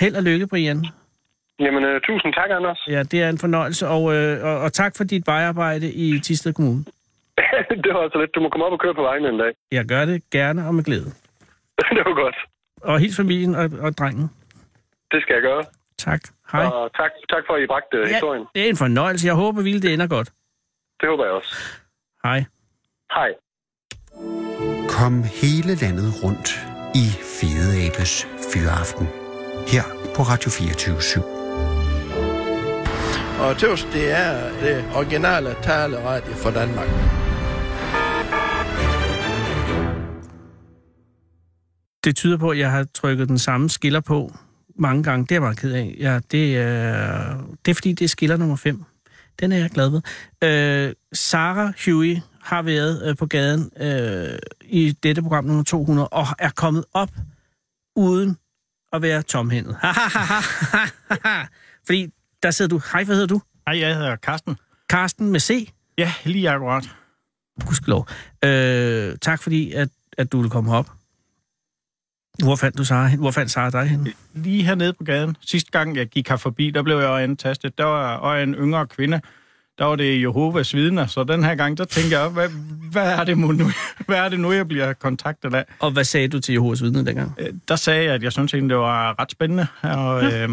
[0.00, 0.86] held og lykke, Brian.
[1.60, 2.80] Jamen, øh, tusind tak, Anders.
[2.88, 6.52] Ja, det er en fornøjelse, og, øh, og, og tak for dit vejarbejde i Tisted
[6.52, 6.84] Kommune.
[7.84, 8.34] det var altså lidt.
[8.34, 9.52] Du må komme op og køre på vejen en dag.
[9.72, 11.10] Jeg gør det gerne og med glæde.
[11.96, 12.36] det var godt.
[12.82, 14.30] Og hils familien og, og drengen.
[15.12, 15.64] Det skal jeg gøre.
[15.98, 16.20] Tak.
[16.52, 16.66] Hej.
[16.66, 18.06] Og tak, tak for, at I bragte ja.
[18.06, 18.44] historien.
[18.54, 19.26] det er en fornøjelse.
[19.26, 20.28] Jeg håber, vildt det ender godt.
[21.00, 21.54] Det håber jeg også.
[22.24, 22.44] Hej.
[23.14, 23.30] Hej.
[24.88, 26.48] Kom hele landet rundt
[26.94, 29.06] i Fede Abes Fyraften.
[29.68, 29.82] Her
[30.16, 31.20] på Radio 24 /7.
[33.44, 36.88] Og tøvs, det er det originale taleradio for Danmark.
[42.04, 44.32] Det tyder på, at jeg har trykket den samme skiller på
[44.78, 45.22] mange gange.
[45.22, 45.96] Det er jeg meget ked af.
[45.98, 48.84] Ja, det, er, det er fordi, det er skiller nummer 5.
[49.40, 50.00] Den er jeg glad ved.
[50.42, 56.26] Øh, Sarah Huey har været øh, på gaden øh, i dette program nummer 200 og
[56.38, 57.10] er kommet op
[57.96, 58.36] uden
[58.92, 59.76] at være tomhændet.
[61.86, 62.08] fordi
[62.42, 62.80] der sidder du.
[62.92, 63.40] Hej, hvad hedder du?
[63.68, 64.56] Hej, jeg hedder Carsten.
[64.88, 65.72] Karsten med C.
[65.98, 66.90] Ja, lige akkurat.
[67.66, 68.08] Gudskelov.
[68.44, 70.90] Øh, tak fordi, at, at du ville komme op.
[72.44, 73.20] Hvor fandt du Sarah hen?
[73.20, 74.08] Hvor fandt Sarah dig hen?
[74.34, 75.36] Lige hernede på gaden.
[75.40, 77.78] Sidste gang, jeg gik her forbi, der blev jeg antastet.
[77.78, 79.20] Der var og en yngre kvinde.
[79.78, 82.48] Der var det Jehovas vidner, så den her gang, der tænkte jeg, hvad,
[82.92, 83.52] hvad, er det nu,
[84.06, 85.64] hvad er det nu, jeg bliver kontaktet af?
[85.80, 87.34] Og hvad sagde du til Jehovas vidne dengang?
[87.38, 90.48] Øh, Der sagde jeg, at jeg synes egentlig, det var ret spændende, og, øh,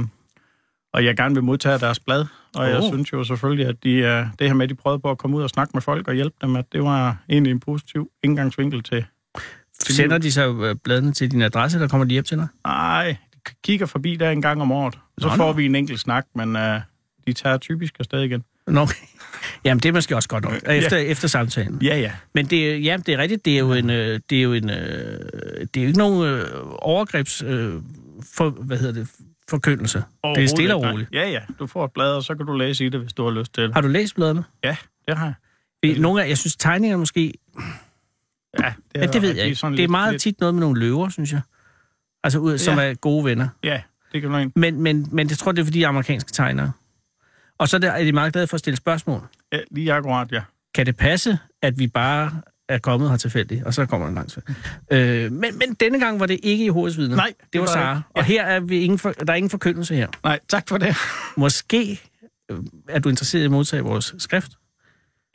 [0.94, 2.26] og jeg gerne vil modtage deres blad.
[2.56, 2.84] Og jeg Åh.
[2.94, 5.38] synes jo selvfølgelig, at de, øh, det her med, at de prøvede på at komme
[5.38, 8.84] ud og snakke med folk og hjælpe dem, at det var egentlig en positiv indgangsvinkel
[8.84, 9.06] til...
[9.90, 12.48] Sender de så øh, bladene til din adresse, der kommer de hjem til dig?
[12.66, 13.16] Nej,
[13.48, 14.94] de kigger forbi der en gang om året.
[15.18, 15.54] Så Nå, får nå.
[15.54, 16.82] vi en enkelt snak, men øh,
[17.28, 18.44] de tager typisk afsted igen.
[18.68, 18.94] Nå, okay.
[19.66, 21.04] Jamen, det er måske også godt nok, efter, ja.
[21.04, 21.80] efter samtalen.
[21.82, 22.12] Ja, ja.
[22.34, 24.54] Men det, er- ja, det er rigtigt, det er jo en, øh, det er jo
[24.54, 24.76] en, øh,
[25.74, 27.74] det er jo ikke nogen øh, overgrebs, øh,
[28.36, 29.08] for, hvad hedder det,
[29.50, 30.04] forkyndelse.
[30.36, 31.10] Det er stille og roligt.
[31.14, 31.40] Ja, ja.
[31.60, 33.54] Du får et blad, og så kan du læse i det, hvis du har lyst
[33.54, 33.74] til det.
[33.74, 34.44] Har du læst bladene?
[34.64, 34.76] Ja,
[35.08, 35.34] det har
[35.84, 35.98] jeg.
[36.00, 37.34] Nogle af, jeg synes, tegningerne måske,
[38.60, 39.56] Ja, det, ja, det ved jeg ikke.
[39.56, 41.42] sådan Det er lidt- meget lidt- tit noget med nogle løver, synes jeg.
[42.24, 42.90] Altså, ud, som Ja.
[42.90, 43.48] er gode venner.
[43.64, 43.82] Ja,
[44.14, 44.52] det kan ikke.
[44.56, 46.72] Men, men, men jeg tror, det er fordi amerikanske tegnere.
[47.58, 49.22] Og så er det- er de meget glade for at stille spørgsmål.
[49.52, 50.42] Ja, lige akkurat, ja.
[50.76, 54.38] kan det passe, at vi bare er kommet her tilfældigt, og så kommer der langt
[54.92, 57.16] øh, men, men denne gang var det ikke i vidner.
[57.16, 57.94] Nej, det, det var Sara.
[57.96, 58.04] det.
[58.10, 60.08] Og her er vi ingen for, der er ingen forkyndelse her.
[60.24, 60.96] Nej, tak for det.
[61.38, 62.02] Måske
[62.52, 62.58] øh,
[62.90, 64.52] er du interesseret i at modtage vores skrift,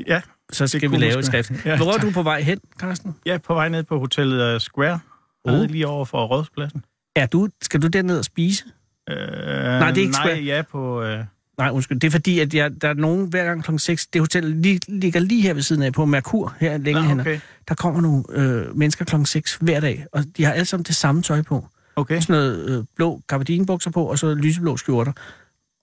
[0.07, 0.21] Ja,
[0.53, 1.53] så skal vi kunne lave et skrift.
[1.65, 3.17] Ja, Hvor er du på vej hen, Carsten?
[3.27, 5.01] jeg er på vej ned på hotellet uh, Square,
[5.45, 5.61] uh.
[5.61, 6.85] lige over for Rådspladsen.
[7.17, 8.65] Er du, skal du derned og spise?
[9.11, 10.41] Uh, det er ikke nej, Square.
[10.41, 11.03] ja, på...
[11.05, 11.25] Uh,
[11.59, 12.01] Nej, undskyld.
[12.01, 14.07] Det er fordi, at jeg, der er nogen hver gang klokken 6.
[14.07, 17.21] Det hotel lige, ligger lige her ved siden af på Merkur, her længere Nå, hen.
[17.21, 17.41] okay.
[17.69, 20.95] Der kommer nogle øh, mennesker klokken 6 hver dag, og de har alle sammen det
[20.95, 21.69] samme tøj på.
[21.97, 22.21] Okay.
[22.21, 25.13] Sådan noget øh, blå gabardinebukser på, og så lyseblå skjorter.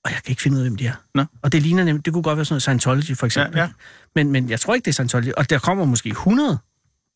[0.05, 0.93] Og jeg kan ikke finde ud af, hvem de er.
[1.15, 1.23] Nå.
[1.41, 3.57] Og det ligner nemlig, det kunne godt være sådan noget Scientology, for eksempel.
[3.57, 3.69] Ja, ja.
[4.15, 5.31] Men, men jeg tror ikke, det er Scientology.
[5.37, 6.57] Og der kommer måske 100,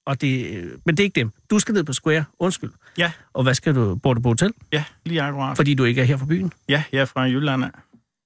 [0.06, 1.32] og det, øh, men det er ikke dem.
[1.50, 2.72] Du skal ned på Square, undskyld.
[2.98, 3.96] Ja, Og hvad skal du?
[3.96, 4.54] Bor du på hotel?
[4.72, 5.58] ja, lige akkurat.
[5.58, 6.54] Fordi du ikke er her fra byen?
[6.70, 7.64] Ja, jeg er fra Jylland.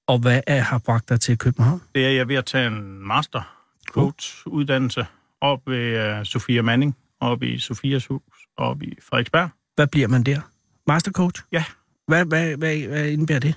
[0.07, 1.81] Og hvad er, har bragt dig til København?
[1.95, 3.41] Det er jeg ved at tage en master
[3.87, 5.05] coach uddannelse
[5.41, 8.21] op ved uh, Sofia Manning, op i Sofias hus,
[8.57, 9.49] op i Frederiksberg.
[9.75, 10.41] Hvad bliver man der?
[10.87, 11.41] Mastercoach?
[11.51, 11.63] Ja.
[12.07, 13.55] Hvad, hvad, hvad, hvad indebærer det?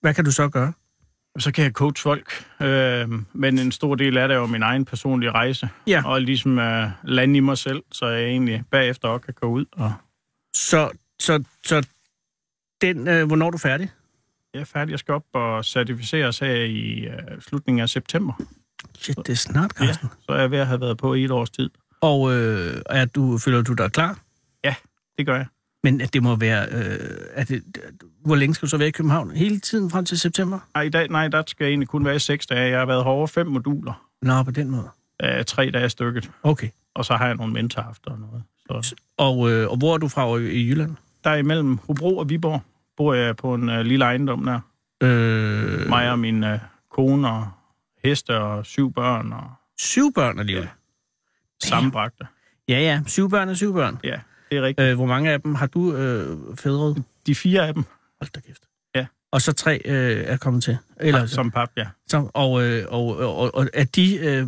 [0.00, 0.72] Hvad kan du så gøre?
[1.38, 4.62] Så kan jeg coach folk, øh, men en stor del af det er jo min
[4.62, 5.68] egen personlige rejse.
[5.86, 6.02] Ja.
[6.06, 9.64] Og ligesom øh, lande i mig selv, så jeg egentlig bagefter også kan gå ud.
[9.72, 9.92] Og
[10.54, 11.86] Så, så, så
[12.82, 13.90] den, øh, hvornår er du færdig?
[14.54, 14.90] jeg er færdig.
[14.90, 18.32] Jeg skal op og certificeres her i øh, slutningen af september.
[18.98, 20.08] Shit, det er snart, Carsten.
[20.12, 20.16] Ja.
[20.26, 21.70] Så er jeg ved at have været på i et års tid.
[22.00, 24.18] Og øh, er du, føler du dig klar?
[25.18, 25.46] Det gør jeg.
[25.82, 26.66] Men at det må være...
[26.70, 26.98] Øh,
[27.34, 27.62] er det,
[28.24, 29.30] hvor længe skal du så være i København?
[29.30, 30.58] Hele tiden frem til september?
[30.74, 32.70] Ej, i dag, nej, der skal jeg egentlig kun være i seks dage.
[32.70, 34.06] Jeg har været herovre fem moduler.
[34.22, 34.88] Nå, på den måde.
[35.22, 36.30] Øh, tre dage stykket.
[36.42, 36.68] Okay.
[36.94, 38.42] Og så har jeg nogle mentorafter og noget.
[38.84, 40.96] Så Og, øh, og hvor er du fra i Jylland?
[41.24, 42.62] der er imellem Hobro og Viborg
[42.96, 44.60] bor jeg på en øh, lille ejendom der.
[45.02, 46.58] Øh, Mig og min øh,
[46.90, 47.48] kone og
[48.04, 50.68] heste og syv børn og syv børn alligevel.
[51.62, 52.26] sammenbragte.
[52.68, 53.00] Ja, ja.
[53.06, 53.98] Syv børn er syv børn.
[54.04, 54.20] Ja,
[54.52, 54.88] det er rigtigt.
[54.88, 57.02] Øh, hvor mange af dem har du øh, fædret?
[57.26, 57.84] De fire af dem,
[58.20, 58.62] Hold da kæft.
[58.94, 59.06] Ja.
[59.32, 60.78] Og så tre øh, er kommet til?
[61.00, 61.86] Eller, som pap, ja.
[62.08, 64.16] så, og, øh, og, og, og er de...
[64.18, 64.46] Øh,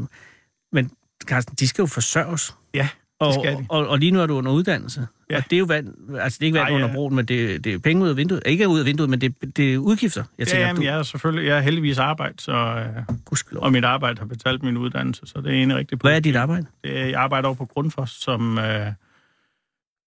[0.72, 0.90] men
[1.24, 2.54] Carsten, de skal jo forsørges.
[2.74, 2.88] Ja,
[3.20, 3.32] Og,
[3.68, 5.06] og, og lige nu er du under uddannelse.
[5.30, 5.36] Ja.
[5.36, 6.94] Og det er jo vand, altså det er ikke vand Nej, under ja.
[6.94, 8.42] broen, men det, det er penge ud af vinduet.
[8.46, 10.24] Ikke ud af vinduet, men det, det er udgifter.
[10.38, 13.16] Jeg Ja, tænker, jamen, du, jeg er selvfølgelig jeg er heldigvis arbejde, så, øh,
[13.56, 16.36] og mit arbejde har betalt min uddannelse, så det er egentlig rigtig Hvad er dit
[16.36, 16.66] arbejde?
[16.84, 18.86] Det er- Jeg arbejder over på Grundfos som, øh,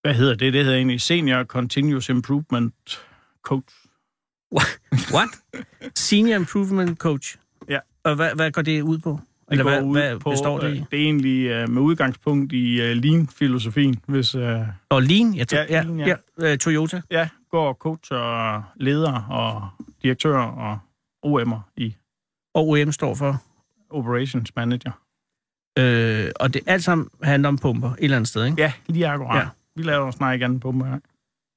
[0.08, 0.54] hvad hedder det?
[0.54, 2.74] Det hedder egentlig Senior Continuous Improvement
[3.42, 3.76] Coach.
[5.14, 5.30] What?
[5.96, 7.38] Senior Improvement Coach?
[7.70, 7.80] Ja.
[8.04, 9.10] Og hvad, hvad går det ud på?
[9.10, 10.84] Det Eller går hvad, ud hvad på, består det øh, i?
[10.92, 15.36] Det er egentlig øh, med udgangspunkt i øh, Lean-filosofien, hvis øh, Og Lean?
[15.36, 16.16] Jeg tror, Ja, ja, Lean, ja.
[16.40, 16.52] ja.
[16.52, 17.02] øh, Toyota.
[17.12, 19.68] ja, går og coacher ledere og
[20.04, 20.80] direktører og
[21.26, 21.96] OM'er i
[22.54, 23.42] Og OM står for.
[23.90, 24.92] Operations Manager.
[25.80, 28.62] Øh, og det alt sammen handler om pumper et eller andet sted, ikke?
[28.62, 29.40] Ja, lige akkurat.
[29.40, 29.48] Ja.
[29.78, 31.00] Vi laver snart igen på mig.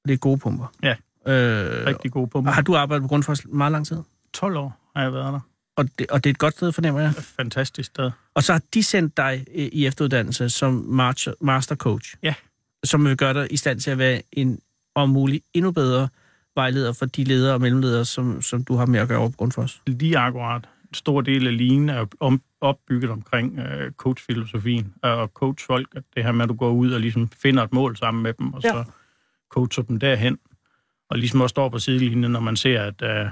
[0.08, 0.72] Det er gode pumper.
[0.82, 0.94] Ja.
[1.26, 2.52] Øh, Rigtig gode mig.
[2.52, 3.96] har du arbejdet på Grundfos meget lang tid?
[4.34, 5.40] 12 år har jeg været der.
[5.76, 7.14] Og det, og det er et godt sted, fornemmer jeg.
[7.14, 8.10] Fantastisk sted.
[8.34, 10.72] Og så har de sendt dig i i efteruddannelse som
[11.40, 12.14] master coach.
[12.22, 12.34] Ja.
[12.84, 14.58] Som vil gøre dig i stand til at være en,
[14.94, 16.08] om muligt, endnu bedre
[16.54, 19.36] vejleder for de ledere og mellemledere, som, som du har med at gøre over på
[19.36, 19.82] Grundfos.
[19.86, 20.68] Lige akkurat.
[20.92, 25.88] Stor del af Lean er om, opbygget omkring øh, coachfilosofien og coach folk.
[25.96, 28.32] at Det her med, at du går ud og ligesom finder et mål sammen med
[28.32, 28.68] dem, og Ja.
[28.70, 28.84] så
[29.50, 30.38] coacher dem derhen.
[31.10, 33.26] Og ligesom også står på sidelinjen, når man ser, at øh,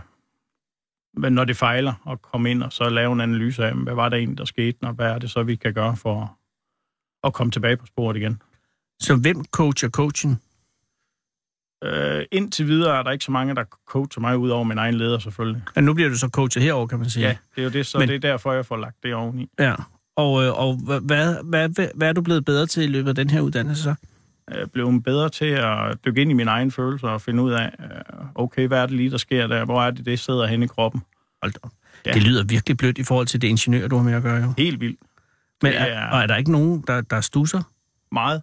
[1.33, 4.17] når det fejler, og komme ind og så lave en analyse af, hvad var der
[4.17, 6.39] egentlig, der skete, og hvad er det så, vi kan gøre for
[7.27, 8.43] at komme tilbage på sporet igen.
[9.01, 10.37] Så hvem coacher coachen?
[11.85, 14.95] Øh, indtil videre er der ikke så mange, der coacher mig ud over min egen
[14.95, 15.62] leder, selvfølgelig.
[15.76, 17.26] Ja, nu bliver du så coachet herover, kan man sige.
[17.26, 18.09] Ja, det er jo det, så Men- Men...
[18.09, 19.49] det er derfor, jeg får lagt det oveni.
[19.59, 19.74] ja.
[20.16, 23.14] Og, øh, og hvad, hvad, hvad, hvad er du blevet bedre til i løbet af
[23.14, 23.95] den her uddannelse så?
[24.51, 27.70] Jeg blevet bedre til at dykke ind i mine egne følelser og finde ud af,
[27.81, 29.64] øh, okay, hvad er det lige, der sker der?
[29.64, 31.03] Hvor er det, det sidder hen i kroppen?
[31.43, 31.70] Hold op.
[32.07, 32.12] Ja.
[32.12, 34.53] Det lyder virkelig blødt i forhold til det ingeniør, du har med at gøre, jo.
[34.59, 34.99] Helt vildt.
[35.62, 37.62] Men er, er- og er der ikke nogen, der, der stusser?
[38.12, 38.43] Meget.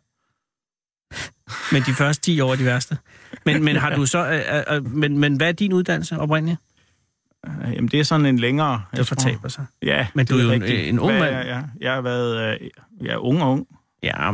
[1.72, 2.98] Men de første 10 år er de værste.
[3.46, 4.28] Men, men har du så...
[4.70, 6.60] Øh, øh, men, men hvad er din uddannelse oprindeligt?
[7.48, 8.82] Øh, Jamen, det er sådan en længere...
[8.92, 9.66] Det jeg tror- fortaber sig.
[9.82, 11.36] Ja, Men du er jo en- en ung mand.
[11.36, 12.70] er Jeg, har været øh,
[13.02, 13.68] jeg er ung og ung.
[14.04, 14.32] Ja,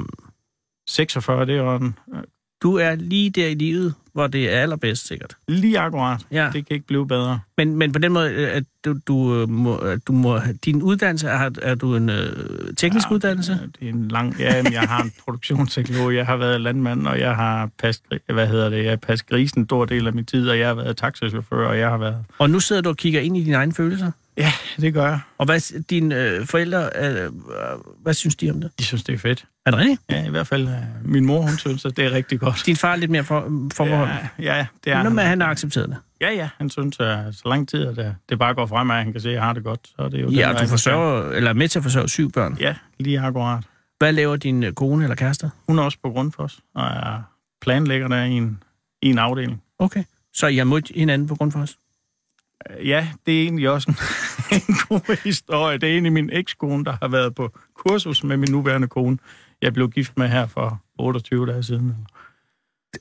[0.88, 2.24] 46, det er jo en, øh,
[2.62, 5.38] du er lige der i livet, hvor det er allerbedst, sikkert.
[5.48, 6.22] lige akkurat.
[6.32, 6.50] Ja.
[6.54, 7.40] Det kan ikke blive bedre.
[7.58, 10.40] Men, men på den måde, øh, at du, du, øh, må, at du må...
[10.66, 13.52] Din uddannelse, er, er du en øh, teknisk ja, uddannelse?
[13.52, 14.36] Øh, Det er en lang...
[14.40, 18.04] Ja, men jeg har en produktionsteknolog, jeg har været landmand, og jeg har passet,
[18.34, 20.68] hvad hedder det, jeg har passet grisen en stor del af min tid, og jeg
[20.68, 22.18] har været taxachauffør, og jeg har været...
[22.40, 24.12] Og nu sidder du og kigger ind i dine egne følelser.
[24.38, 24.52] Ja,
[24.82, 25.20] det gør jeg.
[25.38, 27.30] Og hvad dine øh, forældre, øh, øh,
[28.02, 28.72] hvad synes de om det?
[28.80, 29.46] De synes, det er fedt.
[29.66, 30.02] Er det rigtigt?
[30.10, 30.74] Ja, i hvert fald øh,
[31.06, 32.64] min mor, hun synes, at det er rigtig godt.
[32.66, 34.16] Din far er lidt mere for, forbeholden?
[34.40, 35.28] Ja, ja, det er Nå, men han.
[35.28, 35.98] han har accepteret det.
[36.22, 39.04] Ja, ja, han synes, at så lang tid, at øh, det bare går fremad, at
[39.04, 40.28] han kan se, at jeg har det godt, så er det jo...
[40.28, 42.58] den Ja, vej, og du forsørger, eller er med til at forsørge syv børn.
[42.60, 43.64] Ja, lige akkurat.
[43.98, 45.52] Hvad laver din øh, kone eller kæreste?
[45.68, 47.22] Hun er også på Grundfos, og er
[47.62, 48.64] planlægger der i en,
[49.02, 49.62] i en afdeling.
[49.80, 50.04] Okay.
[50.34, 51.78] Så I har mødt hinanden på grund for os?
[52.70, 53.98] Øh, ja, det er egentlig også en,
[54.58, 55.78] en god historie.
[55.78, 59.18] Det er egentlig min ekskone, der har været på kursus med min nuværende kone.
[59.62, 61.96] Jeg blev gift med her for 28 dage siden.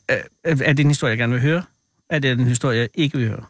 [0.08, 1.62] Er, er det en historie, jeg gerne vil høre?
[2.10, 3.44] Er det en historie, jeg ikke vil høre?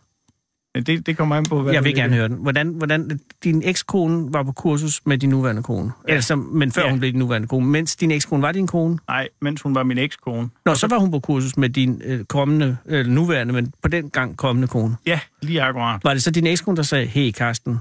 [0.74, 2.36] Det, det kommer an på, hvad Jeg vil gerne høre den.
[2.36, 5.92] Hvordan, hvordan din ekskone var på kursus med din nuværende kone?
[6.08, 6.14] Ja.
[6.14, 6.90] Altså, men før Ja.
[6.90, 7.66] hun blev din nuværende kone.
[7.66, 8.98] Mens din ekskone var din kone?
[9.08, 10.50] Nej, mens hun var min ekskone.
[10.66, 14.10] Nå, så var hun på kursus med din øh, kommende, eller nuværende, men på den
[14.10, 14.96] gang kommende kone.
[15.06, 16.00] Ja, lige akkurat.
[16.04, 17.78] Var det så din ekskone, der sagde, hey Karsten,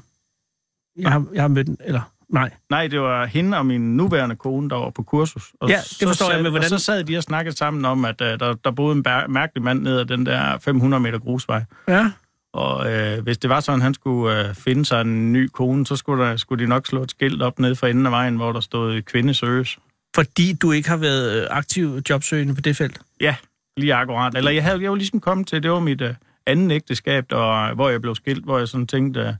[1.00, 2.50] jeg har, jeg har mødt den, eller nej?
[2.70, 5.44] Nej, det var hende og min nuværende kone, der var på kursus.
[5.60, 7.58] Og Ja, det så forstår jeg, sad, men hvordan- Og så sad de og snakkede
[7.58, 11.02] sammen om, at uh, der, der boede en mærkelig mand ned ad den der 500
[11.04, 11.64] meter grusvej.
[11.88, 12.12] Ja.
[12.54, 15.86] Og øh, hvis det var sådan, at han skulle øh, finde sig en ny kone,
[15.86, 18.36] så skulle, der, skulle de nok slå et skilt op ned for enden af vejen,
[18.36, 19.80] hvor der stod kvinde søges.
[20.16, 23.02] Fordi du ikke har været øh, aktiv jobsøgende på det felt?
[23.22, 23.36] Ja,
[23.78, 24.36] lige akkurat.
[24.36, 26.14] Eller jeg havde jeg var ligesom kommet til, det var mit øh,
[26.46, 29.34] anden ægteskab, der, hvor jeg blev skilt, hvor jeg sådan tænkte, øh,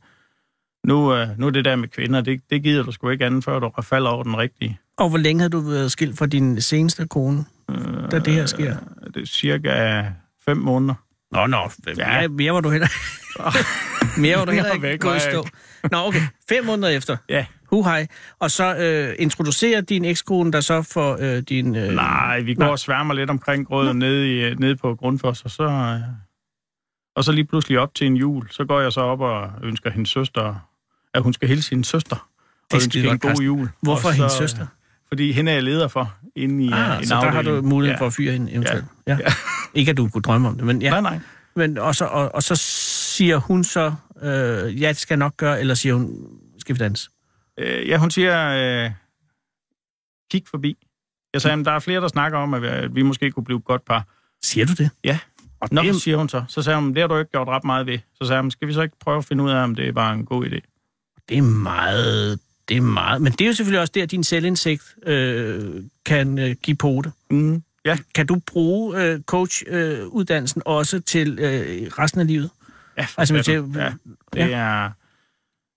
[0.86, 3.44] nu, øh, nu er det der med kvinder, det, det gider du sgu ikke andet,
[3.44, 4.80] før du falder over den rigtige.
[4.98, 8.46] Og hvor længe havde du været skilt fra din seneste kone, Øh, da det her
[8.46, 8.76] sker?
[9.14, 10.04] Det er cirka
[10.46, 10.94] fem måneder.
[11.32, 12.88] Nå, nå, mere, mere var du heller
[14.22, 15.46] Mere var du heller ikke væk gået stå.
[15.92, 16.22] Nå, okay.
[16.50, 17.18] Fem måneder efter.
[17.30, 17.46] Ja.
[17.66, 18.08] Hu hej.
[18.40, 21.76] Og så øh, introducerer din ekskone dig så for øh, din...
[21.76, 22.72] Øh, Nej, vi går nej.
[22.72, 26.00] og sværmer lidt omkring grøden nede, i, nede på Grundfos, og så, øh,
[27.16, 29.90] og så lige pludselig op til en jul, så går jeg så op og ønsker
[29.90, 30.56] hendes søster,
[31.14, 32.22] at hun skal hilse sin søster, og
[32.72, 33.70] Det ønske en god jul.
[33.82, 34.68] Hvorfor så, hendes søster?
[35.10, 37.38] Fordi hende er jeg leder for inde i Ah, øh, en så der har du
[37.38, 37.68] afdeling.
[37.68, 38.02] mulighed ja.
[38.02, 38.86] for at fyre hende eventuelt.
[39.08, 39.12] Ja.
[39.12, 39.18] Ja.
[39.20, 39.34] ja.
[39.74, 40.90] Ikke at du kunne drømme om det, men ja.
[40.90, 41.20] Nej, nej.
[41.56, 45.38] Men, og, så, og, og så siger hun så, øh, ja, det skal jeg nok
[45.38, 46.16] gøre, eller siger hun,
[46.60, 47.10] skal vi danse?
[47.58, 48.50] Øh, ja, hun siger,
[48.86, 48.92] øh,
[50.32, 50.78] kig forbi.
[51.34, 53.44] Jeg sagde, at der er flere, der snakker om, at vi, at vi måske kunne
[53.44, 54.08] blive et godt par.
[54.44, 54.90] Siger du det?
[55.04, 55.20] Ja.
[55.62, 56.44] Og Nå, det, siger hun så.
[56.48, 58.00] Så sagde hun, det har du ikke gjort ret meget ved.
[58.22, 59.92] Så sagde hun, skal vi så ikke prøve at finde ud af, om det er
[59.92, 60.60] bare en god idé?
[61.30, 62.40] det er meget...
[62.70, 63.22] Det er meget...
[63.22, 67.12] Men det er jo selvfølgelig også der, din selvindsigt øh, kan øh, give pote.
[67.30, 67.64] Mm.
[67.86, 72.50] Ja, Kan du bruge øh, coach-uddannelsen øh, også til øh, resten af livet?
[72.98, 73.92] ja, Altså, det- ja
[74.34, 74.90] det er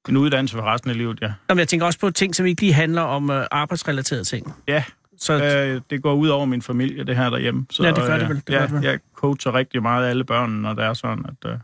[0.08, 1.26] en uddannelse for resten af livet, ja.
[1.48, 4.54] Nå, men jeg tænker også på ting, som ikke lige handler om øh, arbejdsrelaterede ting.
[4.68, 4.84] Ja,
[5.18, 7.66] Så øh, det går ud over min familie, det her derhjemme.
[7.70, 8.82] Så, Ja, det gør det øh, vel, det ja, gør det vel.
[8.84, 11.58] Jeg coacher rigtig meget alle børnene, når det er sådan, at øh,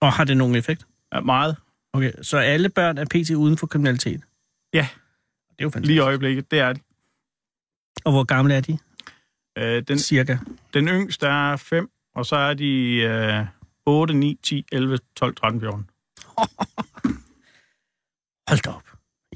[0.00, 0.86] og har det nogen effekt?
[1.14, 1.56] ja, meget
[1.94, 3.30] Okay, så alle børn er pt.
[3.30, 4.20] uden for kriminalitet?
[4.74, 4.88] Ja.
[5.50, 5.86] Det er jo fantastisk.
[5.86, 6.82] lige i øjeblikket, det er det.
[8.04, 8.78] Og hvor gamle er de?
[9.58, 10.38] Øh, den, Cirka.
[10.74, 13.46] den yngste er 5, og så er de øh,
[13.86, 15.90] 8, 9, 10, 11, 12, 13, 14.
[18.48, 18.82] Hold da op.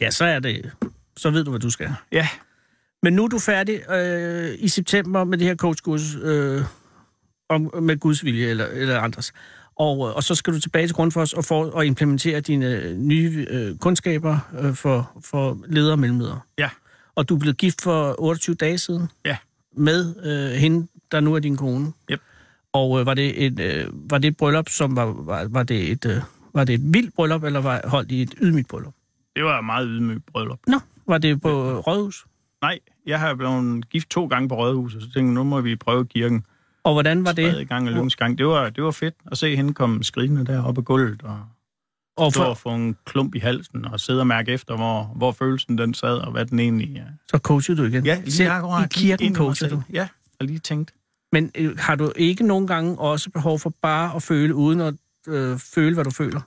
[0.01, 0.73] Ja, så er det...
[1.17, 1.95] Så ved du, hvad du skal.
[2.13, 2.29] Ja,
[3.03, 6.63] Men nu er du færdig øh, i september med det her coachkurs øh,
[7.49, 9.33] om, med Guds vilje eller, eller andres.
[9.77, 12.97] Og, øh, og så skal du tilbage til Grundfos og, for, og implementere dine øh,
[12.97, 16.41] nye øh, kundskaber øh, for, for ledere og mellemledere.
[16.59, 16.71] Ja.
[17.15, 19.09] Og du er blevet gift for 28 dage siden.
[19.25, 19.37] Ja.
[19.77, 21.93] Med øh, hende, der nu er din kone.
[22.11, 22.21] Yep.
[22.73, 25.91] Og øh, var, det et, øh, var det et bryllup, som var, var, var det
[25.91, 26.07] et...
[26.07, 26.21] Øh,
[26.55, 28.95] var det et vildt bryllup, eller var holdt i et ydmygt bryllup?
[29.37, 30.59] det var et meget ydmygt bryllup.
[30.67, 32.27] Nå, var det på øh, Rådhus?
[32.63, 35.77] Nej, jeg har blevet gift to gange på Rådhuset, så tænkte jeg, nu må vi
[35.77, 36.45] prøve kirken.
[36.87, 37.69] Og hvordan var Tredje det?
[37.69, 38.39] gang og lykkens gang.
[38.39, 41.47] Det var, det var fedt at se hende komme skrigende der op ad gulvet, og
[42.17, 45.33] Og for, og få en klump i halsen, og sidde og mærke efter, hvor, hvor
[45.33, 47.07] følelsen den sad, og hvad den egentlig er.
[47.31, 48.05] så coachede du igen?
[48.05, 48.97] Ja, lige Selv akkurat.
[48.97, 49.83] I kirken coachede du?
[49.93, 50.09] Ja,
[50.41, 50.95] og lige tænkt.
[51.33, 54.95] Men øh, har du ikke nogen gange også behov for bare at føle, uden at
[55.29, 56.41] øh, føle, hvad du føler?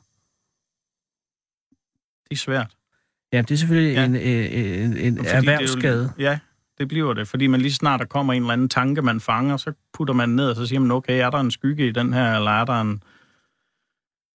[2.30, 2.72] Det er svært.
[3.34, 4.00] Ja, det er selvfølgelig Ja.
[4.00, 4.06] ja.
[4.06, 6.12] en, øh, en, en Fordi det er jo- erhvervsskade.
[6.20, 6.40] Ja,
[6.80, 7.28] det bliver det.
[7.28, 10.30] Fordi man lige snart der kommer en eller anden tanke, man fanger, så putter man
[10.30, 12.66] ned, og så siger man, okay, er der en skygge i den her, eller er
[12.66, 13.04] der en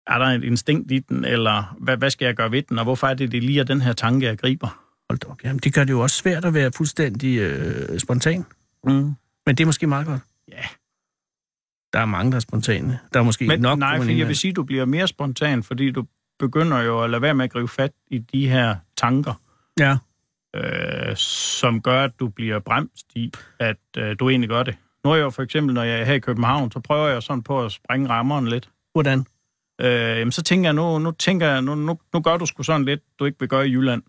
[0.07, 2.85] er der et instinkt i den, eller hvad, hvad skal jeg gøre ved den, og
[2.85, 4.85] hvorfor er det, det lige er den her tanke, jeg griber?
[5.11, 5.45] Hold op.
[5.45, 8.47] Jamen, det gør det jo også svært at være fuldstændig øh, spontan.
[8.85, 9.15] Mm.
[9.47, 10.21] Men det er måske meget godt.
[10.49, 10.63] Ja.
[11.93, 12.99] Der er mange, der er spontane.
[13.13, 13.79] Der er måske Men nok...
[13.79, 16.07] nej, fordi jeg vil sige, at du bliver mere spontan, fordi du
[16.39, 19.35] begynder jo at lade være med at gribe fat i de her tanker,
[19.79, 19.97] Ja.
[20.57, 24.77] Øh, som gør, at du bliver bremst i, at øh, du egentlig gør det.
[25.05, 27.23] Nu er jeg jo for eksempel, når jeg er her i København, så prøver jeg
[27.23, 28.69] sådan på at springe rammeren lidt.
[28.93, 29.25] Hvordan?
[29.81, 32.63] Øh, jamen, så tænker jeg, nu, nu, tænker jeg nu, nu, nu gør du sgu
[32.63, 34.03] sådan lidt, du ikke vil gøre i Jylland.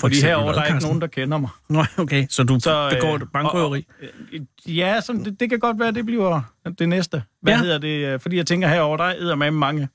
[0.00, 0.88] For Fordi eksempel herover der er ikke Carsten?
[0.88, 1.50] nogen, der kender mig.
[1.68, 2.26] Nå, okay.
[2.30, 3.86] Så du så, begår øh, bankrøveri?
[4.02, 6.42] og- og- Ja, sådan, det, det kan godt være, det bliver
[6.78, 7.22] det næste.
[7.42, 7.58] Hvad Ja.
[7.60, 8.06] hedder det?
[8.14, 9.88] øh, Fordi jeg tænker, herover der er med mange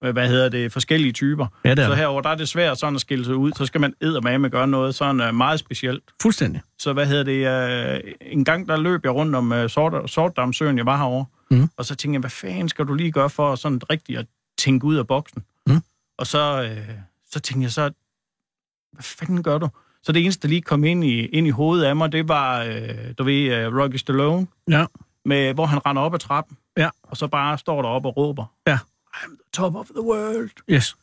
[0.00, 1.46] hvad hedder det, forskellige typer.
[1.64, 1.96] Ja, det er Så der.
[1.96, 3.52] herover der er det svært sådan at skille sig ud.
[3.52, 6.02] Så skal man med gøre noget sådan uh, meget specielt.
[6.22, 6.60] Fuldstændig.
[6.78, 8.04] Så hvad hedder det?
[8.04, 11.24] Uh, en gang der løb jeg rundt om uh, Sort, Sortdamsøen, jeg var herovre.
[11.50, 11.70] Mhm.
[11.76, 14.26] Og så tænkte jeg, hvad fanden skal du lige gøre for sådan rigtigt at
[14.58, 15.44] tænke ud af boksen.
[15.66, 15.80] Mm.
[16.18, 16.88] Og så, øh,
[17.30, 17.82] så tænkte jeg så,
[18.92, 19.68] hvad fanden gør du?
[20.02, 22.62] Så det eneste, der lige kom ind i, ind i hovedet af mig, det var,
[22.64, 22.88] øh,
[23.18, 24.84] du ved, uh, Rocky Stallone, Ja.
[25.24, 26.88] med, hvor han render op ad trappen, Ja.
[27.02, 28.78] og så bare står deroppe og råber, Ja.
[29.16, 30.50] I'm the top of the world.
[30.70, 30.96] Yes.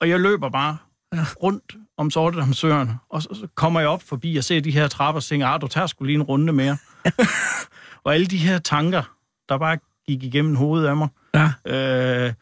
[0.00, 0.76] Og jeg løber bare
[1.14, 1.24] ja.
[1.42, 5.16] rundt om Sortedamsøen, og så, så kommer jeg op forbi og ser de her trapper
[5.20, 6.76] og tænker, ah, du tager sgu lige en runde mere.
[8.04, 9.02] og alle de her tanker,
[9.48, 11.08] der bare gik igennem hovedet af mig.
[11.34, 11.52] Ja.
[11.66, 12.32] Øh,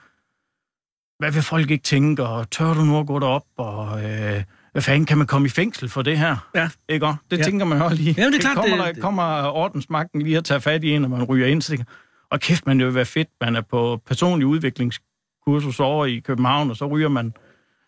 [1.18, 4.42] hvad vil folk ikke tænke, og tør du nu at gå derop, og øh,
[4.72, 6.48] hvad fanden kan man komme i fængsel for det her?
[6.54, 6.70] Ja.
[6.88, 7.16] Ikke også?
[7.30, 7.42] Det Ja.
[7.44, 8.14] tænker man jo lige.
[8.18, 10.90] Jamen, det er klart, kommer, det- der, det- kommer ordensmagten lige at tage fat i
[10.94, 11.84] en, og man ryger ind, så tænker,
[12.30, 16.70] og kæft, man det vil være fedt, man er på personlig udviklingskursus over i København,
[16.70, 17.34] og så ryger man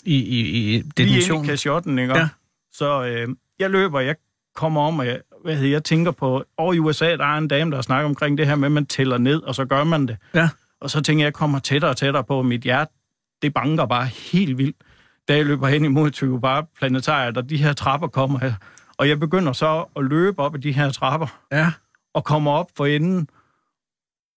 [0.05, 1.45] I, i, i lige ind definitionen.
[1.45, 2.19] i kasjotten, ikke?
[2.19, 2.29] Ja.
[2.73, 3.29] Så øh,
[3.59, 4.17] jeg løber, jeg
[4.55, 7.49] kommer om, og jeg, hvad hedder, jeg tænker på, over i USA, der er en
[7.49, 10.07] dame, der snakker omkring det her med, at man tæller ned, og så gør man
[10.09, 10.17] det.
[10.35, 10.49] Ja.
[10.81, 12.93] Og så tænker jeg, jeg kommer tættere og tættere på, mit hjerte,
[13.43, 14.77] det banker bare helt vildt.
[15.29, 18.53] Da jeg løber hen imod Tycho bare planetariet, og de her trapper kommer her.
[18.97, 21.73] Og jeg begynder så at løbe op ad de her trapper, Ja.
[22.15, 23.29] og kommer op for enden,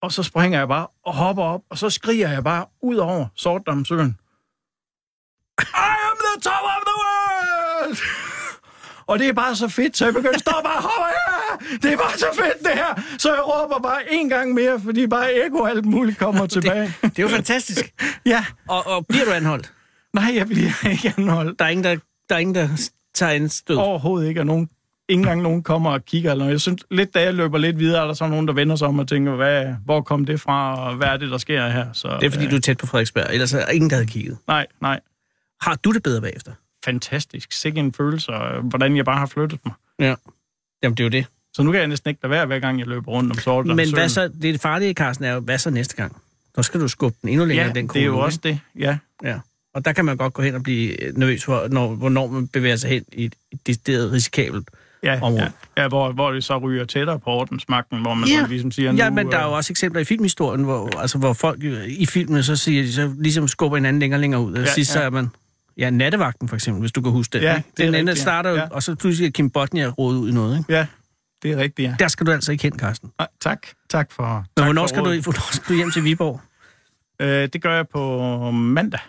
[0.05, 3.27] og så springer jeg bare og hopper op, og så skriger jeg bare ud over
[3.35, 4.17] Sortdamsøen.
[5.61, 5.63] I
[6.09, 7.97] am the top of the world!
[9.07, 11.77] Og det er bare så fedt, så jeg begynder at stå og bare hopper her.
[11.81, 13.01] Det er bare så fedt, det her.
[13.17, 16.93] Så jeg råber bare en gang mere, fordi bare ekko og alt muligt kommer tilbage.
[17.01, 17.93] Det er jo fantastisk.
[18.25, 19.73] Ja, Og, og bliver du anholdt?
[20.13, 21.59] nej, jeg bliver ikke anholdt.
[21.59, 21.95] Der er ingen, der,
[22.29, 22.67] der, er ingen, der
[23.15, 23.77] tager en stød.
[23.77, 24.69] Overhovedet ikke, at nogen,
[25.09, 26.31] ikke engang nogen kommer og kigger.
[26.31, 26.51] Eller noget.
[26.51, 28.87] Jeg synes, lidt da jeg løber lidt videre, er der så nogen, der vender sig
[28.87, 31.93] om og tænker, hvad, hvor kom det fra, og hvad er det, der sker her?
[31.93, 33.27] Så, Det er, fordi øh, du er tæt på Frederiksberg.
[33.33, 34.37] Ellers er der ingen, der havde kigget.
[34.47, 34.99] Nej, nej.
[35.61, 36.51] Har du det bedre bagefter?
[36.85, 37.51] Fantastisk.
[37.53, 39.73] Sikke en følelse, og hvordan jeg bare har flyttet mig.
[39.99, 40.15] Ja.
[40.83, 41.25] Jamen, det er jo det.
[41.53, 43.75] Så nu kan jeg næsten ikke lade være, hver gang jeg løber rundt om sorten.
[43.75, 46.21] Men hvad så, det farlige, Carsten, er jo, hvad så næste gang?
[46.55, 48.59] Så skal du skubbe den endnu længere, Ja, den det er jo også det.
[48.79, 48.97] Ja?
[49.23, 49.39] Ja.
[49.73, 52.75] Og der kan man godt gå hen og blive nervøs for, når, hvornår man bevæger
[52.75, 54.69] sig hen i et, et decideret risikabelt.
[55.03, 55.51] Ja, Område.
[55.77, 55.81] ja.
[55.83, 58.41] ja hvor, hvor det så ryger tættere på ordensmagten, hvor man Ja.
[58.41, 60.99] så ligesom siger, Ja, nu, men der er jo øh, også eksempler i filmhistorien, hvor,
[60.99, 64.21] altså, hvor folk jo i filmen så siger, de, så ligesom skubber hinanden længere og
[64.21, 64.53] længere ud.
[64.53, 65.05] Og Ja, sidst så ja.
[65.05, 65.29] er man...
[65.77, 67.41] Ja, nattevagten for eksempel, hvis du kan huske den.
[67.41, 67.69] Ja, ikke?
[67.77, 68.21] det Den rigtigt, ja.
[68.21, 68.67] starter jo, Ja.
[68.71, 70.57] og så pludselig er Kim Botnia rodet ud i noget.
[70.59, 70.73] Ikke?
[70.73, 70.87] Ja,
[71.43, 71.95] det er rigtigt, ja.
[71.99, 73.11] Der skal du altså ikke hen, Carsten.
[73.19, 73.67] Nej, tak.
[73.89, 75.23] Tak for Men tak hvornår for skal, du, rådet.
[75.23, 76.41] hvornår skal du hjem til Viborg?
[77.21, 78.99] Øh, det gør jeg på mandag.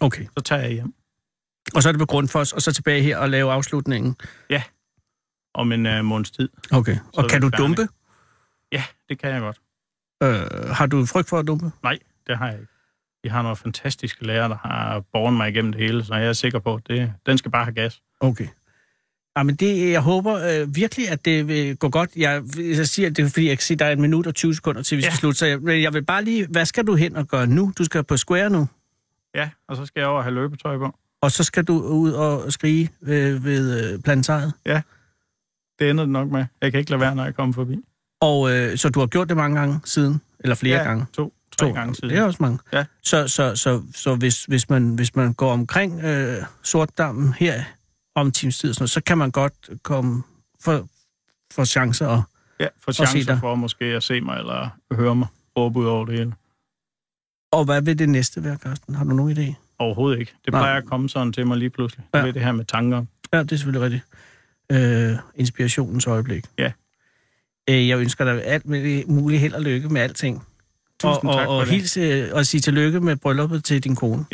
[0.00, 0.24] Okay.
[0.38, 0.94] Så tager jeg hjem
[1.74, 4.16] Og så er det på Grundfos, og så tilbage her og lave afslutningen.
[5.54, 6.48] Om en øh, måneds tid.
[6.72, 6.96] Okay.
[7.16, 7.62] Og kan vi du færdige.
[7.66, 7.88] dumpe?
[8.72, 9.60] Ja, det kan jeg godt.
[10.22, 11.70] Øh, har du frygt for at dumpe?
[11.82, 12.72] Nej, det har jeg ikke.
[13.24, 16.32] De har nogle fantastiske lærere, der har borget mig igennem det hele, så jeg er
[16.32, 18.02] sikker på, at det, den skal bare have gas.
[18.20, 18.46] Okay.
[19.36, 22.10] Ja, men det, jeg håber øh, virkelig, at det vil gå godt.
[22.16, 24.34] Jeg, jeg siger, det er fordi, jeg kan se, at der er en minut og
[24.34, 25.16] 20 sekunder til, vi skal Ja.
[25.16, 25.38] slutte.
[25.38, 27.72] Så jeg, men jeg vil bare lige, hvad skal du hen og gøre nu?
[27.78, 28.68] Du skal på Square nu,
[29.34, 30.94] Ja, og så skal jeg over og have løbetøj på.
[31.20, 34.52] og så skal du ud og skrige øh, ved øh, planetariet.
[35.82, 36.44] Det ender det nok med.
[36.60, 37.78] Jeg kan ikke lade være, når jeg kommer forbi.
[38.20, 40.20] Og øh, så du har gjort det mange gange siden?
[40.40, 41.06] Eller flere ja, gange?
[41.12, 42.10] to, tre gange siden.
[42.10, 42.58] Det er også mange.
[42.72, 42.84] Ja.
[43.02, 47.62] Så, så, så, så hvis, hvis, man, hvis man går omkring øh, Sortdammen her
[48.14, 50.22] om times tid, sådan så kan man godt komme
[50.60, 50.88] for,
[51.54, 52.06] for chancer.
[52.06, 52.22] Og,
[52.60, 55.26] Ja, for chancer for måske at se mig eller høre mig
[55.58, 56.32] råbe ud over det hele.
[57.52, 58.94] og hvad vil det næste være, Carsten?
[58.94, 59.54] Har du nogen idé?
[59.78, 60.32] Overhovedet ikke.
[60.44, 60.60] Det Nej.
[60.62, 62.04] plejer at komme sådan til mig lige pludselig.
[62.14, 62.18] Ja.
[62.20, 63.04] Det er det her med tanker.
[63.32, 64.04] Ja, det er selvfølgelig rigtigt.
[64.72, 66.44] Øh, inspirationens øjeblik.
[66.58, 66.72] Ja.
[67.70, 68.66] Øh, jeg ønsker dig alt
[69.08, 70.46] muligt held og lykke med alting.
[71.00, 71.74] Tusind og, tak og, og det.
[71.74, 74.24] hils øh, og sige tillykke med brylluppet til din kone.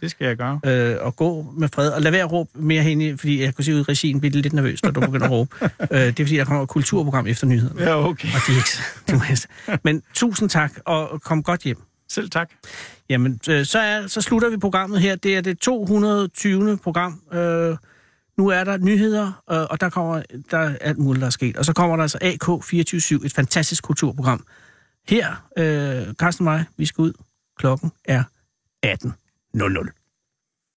[0.00, 0.60] Det skal jeg gøre.
[0.66, 1.90] Øh, og gå med fred.
[1.90, 4.20] Og lad være at råbe mere hen i, fordi jeg kunne se ud i regien,
[4.20, 5.56] bliver lidt nervøs, når du begynder at råbe.
[5.64, 7.82] øh, det er fordi, der kommer et kulturprogram efter nyhederne.
[7.82, 8.28] Ja, okay.
[8.28, 11.82] Og de er ikke du Men tusind tak, og kom godt hjem.
[12.08, 12.50] Selv tak.
[13.08, 15.16] Jamen, øh, så, er, så slutter vi programmet her.
[15.16, 16.78] Det er det 220.
[16.78, 17.20] program.
[17.32, 17.76] Øh,
[18.38, 21.56] nu er der nyheder, øh, og der kommer der er alt muligt, der er sket.
[21.56, 24.44] Og så kommer der altså AK247, et fantastisk kulturprogram.
[25.08, 27.12] Her, øh, Carsten og mig, vi skal ud.
[27.58, 28.22] Klokken er
[28.86, 30.05] 18.00.